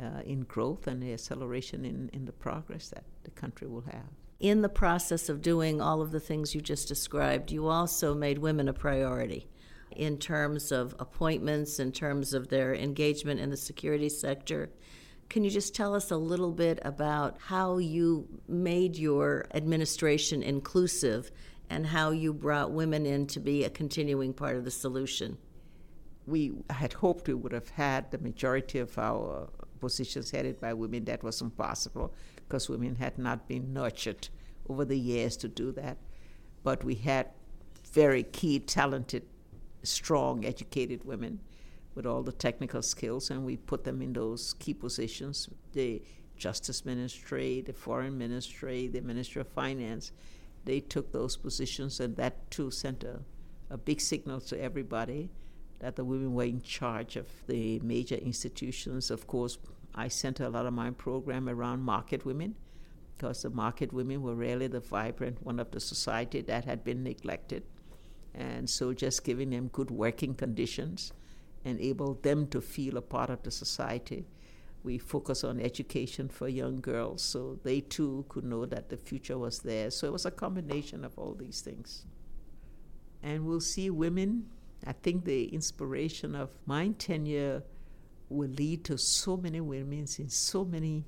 uh, 0.00 0.20
in 0.24 0.40
growth 0.42 0.86
and 0.86 1.02
the 1.02 1.12
acceleration 1.12 1.84
in, 1.84 2.08
in 2.12 2.24
the 2.24 2.32
progress 2.32 2.88
that 2.88 3.04
the 3.24 3.30
country 3.30 3.66
will 3.66 3.84
have. 3.90 4.17
In 4.40 4.62
the 4.62 4.68
process 4.68 5.28
of 5.28 5.42
doing 5.42 5.80
all 5.80 6.00
of 6.00 6.12
the 6.12 6.20
things 6.20 6.54
you 6.54 6.60
just 6.60 6.86
described, 6.86 7.50
you 7.50 7.66
also 7.66 8.14
made 8.14 8.38
women 8.38 8.68
a 8.68 8.72
priority. 8.72 9.48
in 9.96 10.16
terms 10.18 10.70
of 10.70 10.94
appointments, 10.98 11.78
in 11.80 11.92
terms 11.92 12.32
of 12.32 12.48
their 12.48 12.74
engagement 12.74 13.40
in 13.40 13.50
the 13.50 13.56
security 13.56 14.08
sector. 14.08 14.70
Can 15.28 15.44
you 15.44 15.50
just 15.50 15.74
tell 15.74 15.94
us 15.94 16.10
a 16.10 16.16
little 16.16 16.52
bit 16.52 16.78
about 16.82 17.36
how 17.40 17.78
you 17.78 18.26
made 18.46 18.96
your 18.96 19.46
administration 19.52 20.42
inclusive 20.42 21.30
and 21.68 21.86
how 21.86 22.10
you 22.10 22.32
brought 22.32 22.70
women 22.70 23.04
in 23.04 23.26
to 23.26 23.40
be 23.40 23.64
a 23.64 23.70
continuing 23.70 24.32
part 24.32 24.56
of 24.56 24.64
the 24.64 24.70
solution? 24.70 25.36
We 26.26 26.52
had 26.70 26.92
hoped 26.94 27.28
we 27.28 27.34
would 27.34 27.52
have 27.52 27.70
had 27.70 28.10
the 28.10 28.18
majority 28.18 28.78
of 28.78 28.96
our 28.98 29.48
positions 29.80 30.30
headed 30.30 30.60
by 30.60 30.74
women. 30.74 31.04
That 31.04 31.22
was 31.22 31.40
impossible 31.40 32.14
because 32.36 32.68
women 32.68 32.96
had 32.96 33.18
not 33.18 33.48
been 33.48 33.72
nurtured 33.72 34.28
over 34.68 34.84
the 34.84 34.98
years 34.98 35.36
to 35.38 35.48
do 35.48 35.72
that. 35.72 35.98
But 36.62 36.84
we 36.84 36.94
had 36.94 37.28
very 37.92 38.22
key, 38.22 38.58
talented, 38.58 39.24
strong, 39.82 40.44
educated 40.44 41.04
women 41.04 41.40
with 41.94 42.06
all 42.06 42.22
the 42.22 42.32
technical 42.32 42.82
skills, 42.82 43.30
and 43.30 43.44
we 43.44 43.56
put 43.56 43.84
them 43.84 44.02
in 44.02 44.12
those 44.12 44.54
key 44.54 44.74
positions 44.74 45.48
the 45.72 46.02
Justice 46.36 46.84
Ministry, 46.84 47.62
the 47.66 47.72
Foreign 47.72 48.16
Ministry, 48.16 48.86
the 48.86 49.00
Ministry 49.00 49.40
of 49.40 49.48
Finance. 49.48 50.12
They 50.64 50.80
took 50.80 51.12
those 51.12 51.36
positions, 51.36 51.98
and 51.98 52.16
that 52.16 52.50
too 52.50 52.70
sent 52.70 53.02
a, 53.02 53.20
a 53.70 53.76
big 53.76 54.00
signal 54.00 54.40
to 54.42 54.60
everybody 54.60 55.30
that 55.80 55.96
the 55.96 56.04
women 56.04 56.34
were 56.34 56.44
in 56.44 56.60
charge 56.62 57.16
of 57.16 57.28
the 57.46 57.78
major 57.80 58.16
institutions. 58.16 59.10
Of 59.10 59.26
course, 59.26 59.58
I 59.94 60.08
sent 60.08 60.40
a 60.40 60.48
lot 60.48 60.66
of 60.66 60.72
my 60.72 60.90
program 60.90 61.48
around 61.48 61.82
market 61.82 62.24
women 62.24 62.56
because 63.16 63.42
the 63.42 63.50
market 63.50 63.92
women 63.92 64.22
were 64.22 64.34
really 64.34 64.68
the 64.68 64.80
vibrant 64.80 65.44
one 65.44 65.58
of 65.58 65.70
the 65.72 65.80
society 65.80 66.40
that 66.42 66.64
had 66.64 66.84
been 66.84 67.02
neglected. 67.02 67.64
And 68.34 68.70
so 68.70 68.92
just 68.92 69.24
giving 69.24 69.50
them 69.50 69.68
good 69.68 69.90
working 69.90 70.34
conditions 70.34 71.12
enable 71.64 72.14
them 72.14 72.46
to 72.48 72.60
feel 72.60 72.96
a 72.96 73.02
part 73.02 73.30
of 73.30 73.42
the 73.42 73.50
society. 73.50 74.26
We 74.84 74.98
focus 74.98 75.42
on 75.42 75.60
education 75.60 76.28
for 76.28 76.48
young 76.48 76.80
girls 76.80 77.22
so 77.22 77.58
they 77.64 77.80
too 77.80 78.24
could 78.28 78.44
know 78.44 78.64
that 78.66 78.88
the 78.88 78.96
future 78.96 79.36
was 79.36 79.60
there. 79.60 79.90
So 79.90 80.06
it 80.06 80.12
was 80.12 80.24
a 80.24 80.30
combination 80.30 81.04
of 81.04 81.18
all 81.18 81.34
these 81.34 81.60
things. 81.60 82.06
And 83.22 83.44
we'll 83.44 83.60
see 83.60 83.90
women. 83.90 84.46
I 84.86 84.92
think 84.92 85.24
the 85.24 85.46
inspiration 85.46 86.34
of 86.34 86.50
my 86.66 86.88
tenure 86.98 87.62
will 88.28 88.50
lead 88.50 88.84
to 88.84 88.98
so 88.98 89.36
many 89.36 89.60
women 89.60 90.06
in 90.18 90.28
so 90.28 90.64
many 90.64 91.04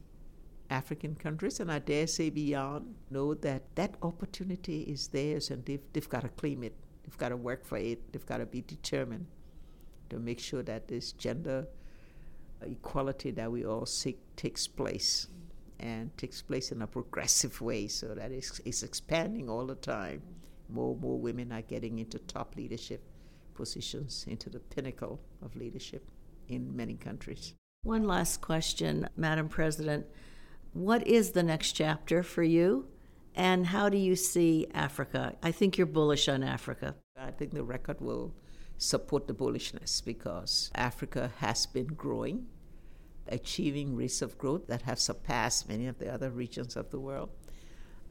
African 0.70 1.14
countries, 1.16 1.61
and 1.61 1.70
I 1.70 1.80
dare 1.80 2.06
say 2.06 2.30
beyond, 2.30 2.94
know 3.11 3.35
that 3.35 3.74
that 3.74 3.96
opportunity 4.02 4.83
is 4.83 5.09
theirs 5.09 5.50
and 5.50 5.64
they've, 5.64 5.83
they've 5.92 6.09
got 6.09 6.22
to 6.22 6.28
claim 6.28 6.62
it. 6.62 6.74
They've 7.02 7.18
got 7.18 7.30
to 7.30 7.37
work 7.37 7.64
for 7.64 7.78
it. 7.78 8.12
They've 8.12 8.26
got 8.26 8.38
to 8.38 8.46
be 8.46 8.62
determined 8.62 9.26
to 10.11 10.18
make 10.18 10.38
sure 10.38 10.62
that 10.62 10.88
this 10.88 11.12
gender 11.12 11.66
equality 12.62 13.30
that 13.33 13.50
we 13.50 13.64
all 13.64 13.87
seek 13.87 14.18
takes 14.37 14.66
place 14.66 15.28
and 15.80 16.16
takes 16.16 16.42
place 16.42 16.72
in 16.72 16.83
a 16.83 16.87
progressive 16.87 17.61
way 17.61 17.88
so 17.88 18.14
that 18.14 18.30
it's, 18.30 18.61
it's 18.64 18.83
expanding 18.83 19.48
all 19.48 19.66
the 19.66 19.74
time. 19.76 20.22
More 20.68 20.92
and 20.92 21.00
more 21.00 21.18
women 21.18 21.52
are 21.52 21.62
getting 21.62 21.98
into 21.98 22.18
top 22.20 22.54
leadership 22.56 23.02
positions, 23.61 24.25
into 24.27 24.49
the 24.49 24.59
pinnacle 24.59 25.20
of 25.42 25.55
leadership 25.55 26.11
in 26.49 26.75
many 26.75 26.94
countries. 26.94 27.55
One 27.83 28.05
last 28.05 28.40
question, 28.40 29.09
Madam 29.16 29.49
President. 29.49 30.07
What 30.73 31.07
is 31.07 31.31
the 31.31 31.42
next 31.42 31.73
chapter 31.73 32.23
for 32.23 32.42
you? 32.42 32.88
And 33.35 33.66
how 33.66 33.88
do 33.88 33.99
you 33.99 34.16
see 34.16 34.66
Africa? 34.75 35.37
I 35.42 35.53
think 35.53 35.77
you're 35.77 35.87
bullish 35.87 36.29
on 36.29 36.42
Africa. 36.42 36.94
I 37.16 37.31
think 37.31 37.53
the 37.53 37.62
record 37.62 38.01
will 38.01 38.35
support 38.79 39.27
the 39.27 39.35
bullishness 39.35 40.03
because 40.05 40.70
Africa 40.75 41.31
has 41.38 41.66
been 41.66 41.88
growing, 41.88 42.46
achieving 43.29 43.94
rates 43.94 44.23
of 44.23 44.38
growth 44.38 44.66
that 44.68 44.83
have 44.83 44.99
surpassed 44.99 45.68
many 45.68 45.87
of 45.87 45.99
the 45.99 46.12
other 46.12 46.31
regions 46.31 46.77
of 46.77 46.90
the 46.90 46.99
world. 46.99 47.31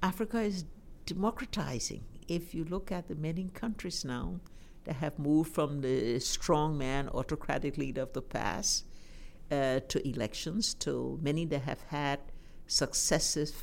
Africa 0.02 0.42
is 0.42 0.66
democratizing. 1.06 2.04
If 2.28 2.54
you 2.54 2.64
look 2.64 2.92
at 2.92 3.08
the 3.08 3.16
many 3.16 3.50
countries 3.54 4.06
now 4.06 4.40
that 4.90 4.98
have 4.98 5.20
moved 5.20 5.54
from 5.54 5.82
the 5.82 6.16
strongman 6.16 7.14
autocratic 7.14 7.78
leader 7.78 8.02
of 8.02 8.14
the 8.14 8.22
past 8.22 8.86
uh, 9.52 9.80
to 9.88 9.98
elections, 10.08 10.74
to 10.74 11.20
many 11.22 11.46
that 11.46 11.62
have 11.62 11.82
had 11.90 12.20
successive 12.68 13.54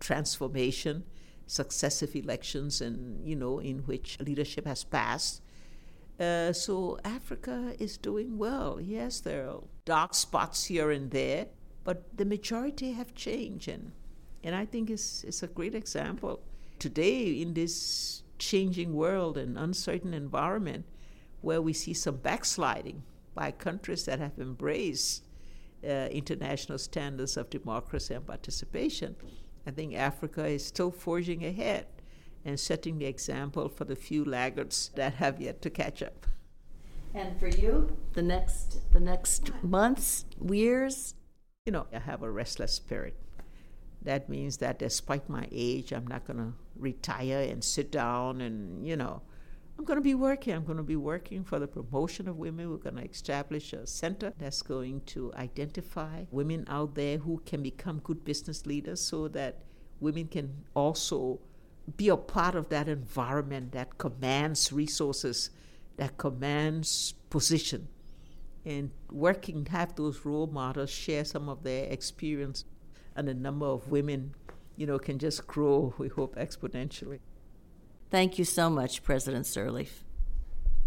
transformation, 0.00 1.04
successive 1.46 2.16
elections, 2.16 2.80
and 2.80 3.26
you 3.28 3.36
know 3.36 3.58
in 3.58 3.78
which 3.80 4.18
leadership 4.20 4.66
has 4.66 4.84
passed 4.84 5.42
uh, 6.20 6.52
so 6.52 6.98
Africa 7.02 7.74
is 7.78 7.96
doing 7.96 8.36
well. 8.36 8.78
Yes, 8.78 9.20
there 9.20 9.48
are 9.48 9.62
dark 9.86 10.14
spots 10.14 10.66
here 10.66 10.90
and 10.90 11.10
there, 11.10 11.46
but 11.82 12.16
the 12.16 12.26
majority 12.26 12.92
have 12.92 13.14
changed, 13.14 13.68
and 13.68 13.92
and 14.44 14.54
I 14.54 14.66
think 14.66 14.90
it's 14.90 15.24
it's 15.24 15.42
a 15.42 15.46
great 15.46 15.74
example 15.74 16.40
today 16.78 17.40
in 17.40 17.54
this 17.54 18.22
changing 18.40 18.94
world 18.94 19.38
and 19.38 19.56
uncertain 19.56 20.12
environment, 20.14 20.84
where 21.40 21.62
we 21.62 21.72
see 21.72 21.94
some 21.94 22.16
backsliding 22.16 23.02
by 23.34 23.52
countries 23.52 24.04
that 24.06 24.18
have 24.18 24.38
embraced 24.38 25.24
uh, 25.84 26.08
international 26.10 26.78
standards 26.78 27.36
of 27.36 27.48
democracy 27.48 28.14
and 28.14 28.26
participation. 28.26 29.14
I 29.66 29.70
think 29.70 29.94
Africa 29.94 30.46
is 30.46 30.64
still 30.66 30.90
forging 30.90 31.44
ahead 31.44 31.86
and 32.44 32.58
setting 32.58 32.98
the 32.98 33.06
example 33.06 33.68
for 33.68 33.84
the 33.84 33.96
few 33.96 34.24
laggards 34.24 34.90
that 34.94 35.14
have 35.14 35.40
yet 35.40 35.62
to 35.62 35.70
catch 35.70 36.02
up. 36.02 36.26
And 37.14 37.38
for 37.38 37.48
you, 37.48 37.96
the 38.12 38.22
next 38.22 38.92
the 38.92 39.00
next 39.00 39.50
months, 39.62 40.24
years, 40.50 41.14
you 41.66 41.72
know, 41.72 41.86
I 41.92 41.98
have 41.98 42.22
a 42.22 42.30
restless 42.30 42.72
spirit. 42.72 43.16
That 44.02 44.28
means 44.28 44.56
that 44.58 44.78
despite 44.78 45.28
my 45.28 45.46
age, 45.52 45.92
I'm 45.92 46.06
not 46.06 46.26
going 46.26 46.38
to 46.38 46.52
retire 46.76 47.46
and 47.50 47.62
sit 47.62 47.92
down 47.92 48.40
and, 48.40 48.86
you 48.86 48.96
know, 48.96 49.22
I'm 49.78 49.84
going 49.84 49.98
to 49.98 50.02
be 50.02 50.14
working. 50.14 50.54
I'm 50.54 50.64
going 50.64 50.76
to 50.76 50.82
be 50.82 50.96
working 50.96 51.42
for 51.42 51.58
the 51.58 51.66
promotion 51.66 52.28
of 52.28 52.36
women. 52.36 52.70
We're 52.70 52.76
going 52.76 52.96
to 52.96 53.04
establish 53.04 53.72
a 53.72 53.86
center 53.86 54.32
that's 54.38 54.62
going 54.62 55.02
to 55.06 55.32
identify 55.34 56.24
women 56.30 56.66
out 56.68 56.94
there 56.94 57.18
who 57.18 57.42
can 57.46 57.62
become 57.62 58.00
good 58.00 58.24
business 58.24 58.66
leaders 58.66 59.00
so 59.00 59.28
that 59.28 59.62
women 60.00 60.26
can 60.28 60.64
also 60.74 61.40
be 61.96 62.08
a 62.08 62.16
part 62.16 62.54
of 62.54 62.68
that 62.68 62.88
environment 62.88 63.72
that 63.72 63.98
commands 63.98 64.72
resources, 64.72 65.50
that 65.96 66.16
commands 66.18 67.14
position, 67.30 67.88
and 68.64 68.90
working 69.10 69.66
have 69.66 69.94
those 69.96 70.24
role 70.24 70.46
models 70.46 70.90
share 70.90 71.24
some 71.24 71.48
of 71.48 71.62
their 71.62 71.86
experience, 71.86 72.64
and 73.20 73.28
the 73.28 73.34
number 73.34 73.66
of 73.66 73.88
women, 73.88 74.34
you 74.76 74.86
know, 74.86 74.98
can 74.98 75.18
just 75.18 75.46
grow. 75.46 75.94
We 75.98 76.08
hope 76.08 76.36
exponentially. 76.36 77.20
Thank 78.10 78.38
you 78.38 78.44
so 78.44 78.70
much, 78.70 79.02
President 79.02 79.44
Sirleaf. 79.44 79.90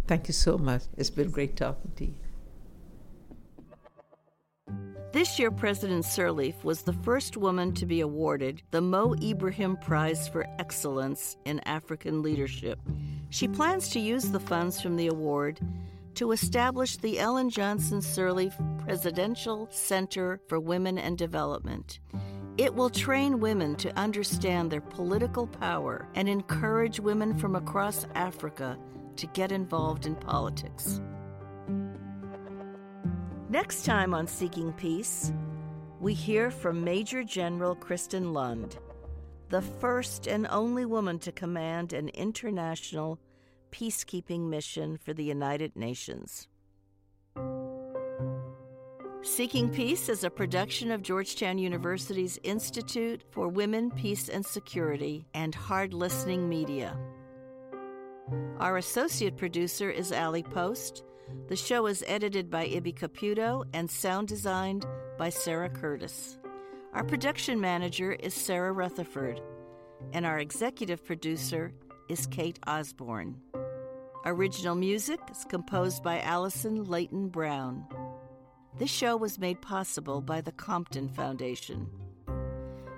Thank 0.07 0.27
you 0.27 0.33
so 0.33 0.57
much. 0.57 0.83
It's 0.97 1.09
been 1.09 1.29
great 1.29 1.55
talking 1.55 1.91
to 1.95 2.05
you. 2.05 2.15
This 5.13 5.37
year, 5.37 5.51
President 5.51 6.05
Sirleaf 6.05 6.63
was 6.63 6.81
the 6.81 6.91
first 6.91 7.37
woman 7.37 7.71
to 7.75 7.85
be 7.85 8.01
awarded 8.01 8.63
the 8.71 8.81
Mo 8.81 9.13
Ibrahim 9.21 9.77
Prize 9.77 10.27
for 10.27 10.47
Excellence 10.57 11.37
in 11.45 11.59
African 11.61 12.23
Leadership. 12.23 12.79
She 13.29 13.47
plans 13.47 13.89
to 13.89 13.99
use 13.99 14.31
the 14.31 14.39
funds 14.39 14.81
from 14.81 14.95
the 14.95 15.07
award 15.07 15.59
to 16.15 16.31
establish 16.31 16.97
the 16.97 17.19
Ellen 17.19 17.49
Johnson 17.49 17.99
Sirleaf 17.99 18.53
Presidential 18.83 19.67
Center 19.71 20.39
for 20.47 20.59
Women 20.59 20.97
and 20.97 21.17
Development. 21.17 21.99
It 22.57 22.75
will 22.75 22.89
train 22.89 23.39
women 23.39 23.75
to 23.77 23.97
understand 23.97 24.69
their 24.69 24.81
political 24.81 25.47
power 25.47 26.07
and 26.13 26.29
encourage 26.29 26.99
women 26.99 27.35
from 27.37 27.55
across 27.55 28.05
Africa 28.13 28.77
to 29.15 29.27
get 29.27 29.51
involved 29.51 30.05
in 30.05 30.15
politics. 30.15 31.01
Next 33.49 33.85
time 33.85 34.13
on 34.13 34.27
Seeking 34.27 34.73
Peace, 34.73 35.31
we 35.99 36.13
hear 36.13 36.51
from 36.51 36.83
Major 36.83 37.23
General 37.23 37.75
Kristin 37.75 38.33
Lund, 38.33 38.77
the 39.49 39.61
first 39.61 40.27
and 40.27 40.47
only 40.47 40.85
woman 40.85 41.17
to 41.19 41.31
command 41.31 41.93
an 41.93 42.09
international 42.09 43.19
peacekeeping 43.73 44.47
mission 44.49 44.97
for 44.97 45.13
the 45.13 45.23
United 45.23 45.75
Nations. 45.75 46.47
Seeking 49.23 49.69
Peace 49.69 50.09
is 50.09 50.23
a 50.23 50.29
production 50.29 50.91
of 50.91 51.01
Georgetown 51.01 51.57
University's 51.57 52.37
Institute 52.43 53.23
for 53.31 53.47
Women, 53.47 53.89
Peace, 53.89 54.29
and 54.29 54.45
Security 54.45 55.25
and 55.33 55.55
Hard 55.55 55.93
Listening 55.93 56.47
Media. 56.47 56.97
Our 58.59 58.77
associate 58.77 59.37
producer 59.37 59.89
is 59.89 60.11
Ali 60.11 60.43
Post 60.43 61.03
the 61.47 61.55
show 61.55 61.87
is 61.87 62.03
edited 62.07 62.49
by 62.49 62.67
Ibby 62.67 62.95
Caputo 62.95 63.65
and 63.73 63.89
sound 63.89 64.27
designed 64.27 64.85
by 65.17 65.29
Sarah 65.29 65.69
Curtis. 65.69 66.37
Our 66.93 67.03
production 67.03 67.59
manager 67.59 68.13
is 68.13 68.33
Sarah 68.33 68.71
Rutherford, 68.71 69.41
and 70.13 70.25
our 70.25 70.39
executive 70.39 71.03
producer 71.03 71.73
is 72.09 72.27
Kate 72.27 72.59
Osborne. 72.67 73.37
Original 74.25 74.73
music 74.73 75.19
is 75.29 75.43
composed 75.49 76.01
by 76.01 76.21
Allison 76.21 76.85
Leyton-Brown. 76.85 77.85
This 78.79 78.89
show 78.89 79.17
was 79.17 79.37
made 79.37 79.61
possible 79.61 80.21
by 80.21 80.39
the 80.39 80.53
Compton 80.53 81.09
Foundation. 81.09 81.89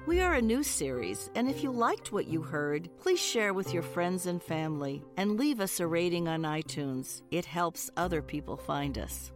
We 0.06 0.22
are 0.22 0.36
a 0.36 0.42
new 0.42 0.62
series, 0.62 1.32
and 1.34 1.50
if 1.50 1.64
you 1.64 1.72
liked 1.72 2.12
what 2.12 2.28
you 2.28 2.44
heard, 2.44 2.92
please 3.00 3.20
share 3.20 3.56
with 3.56 3.74
your 3.74 3.82
friends 3.82 4.28
and 4.28 4.42
family 4.42 5.04
and 5.18 5.36
leave 5.36 5.60
us 5.60 5.80
a 5.80 5.88
rating 5.88 6.28
on 6.28 6.44
iTunes. 6.44 7.24
It 7.32 7.46
helps 7.46 7.90
other 7.98 8.22
people 8.22 8.56
find 8.56 9.00
us. 9.00 9.32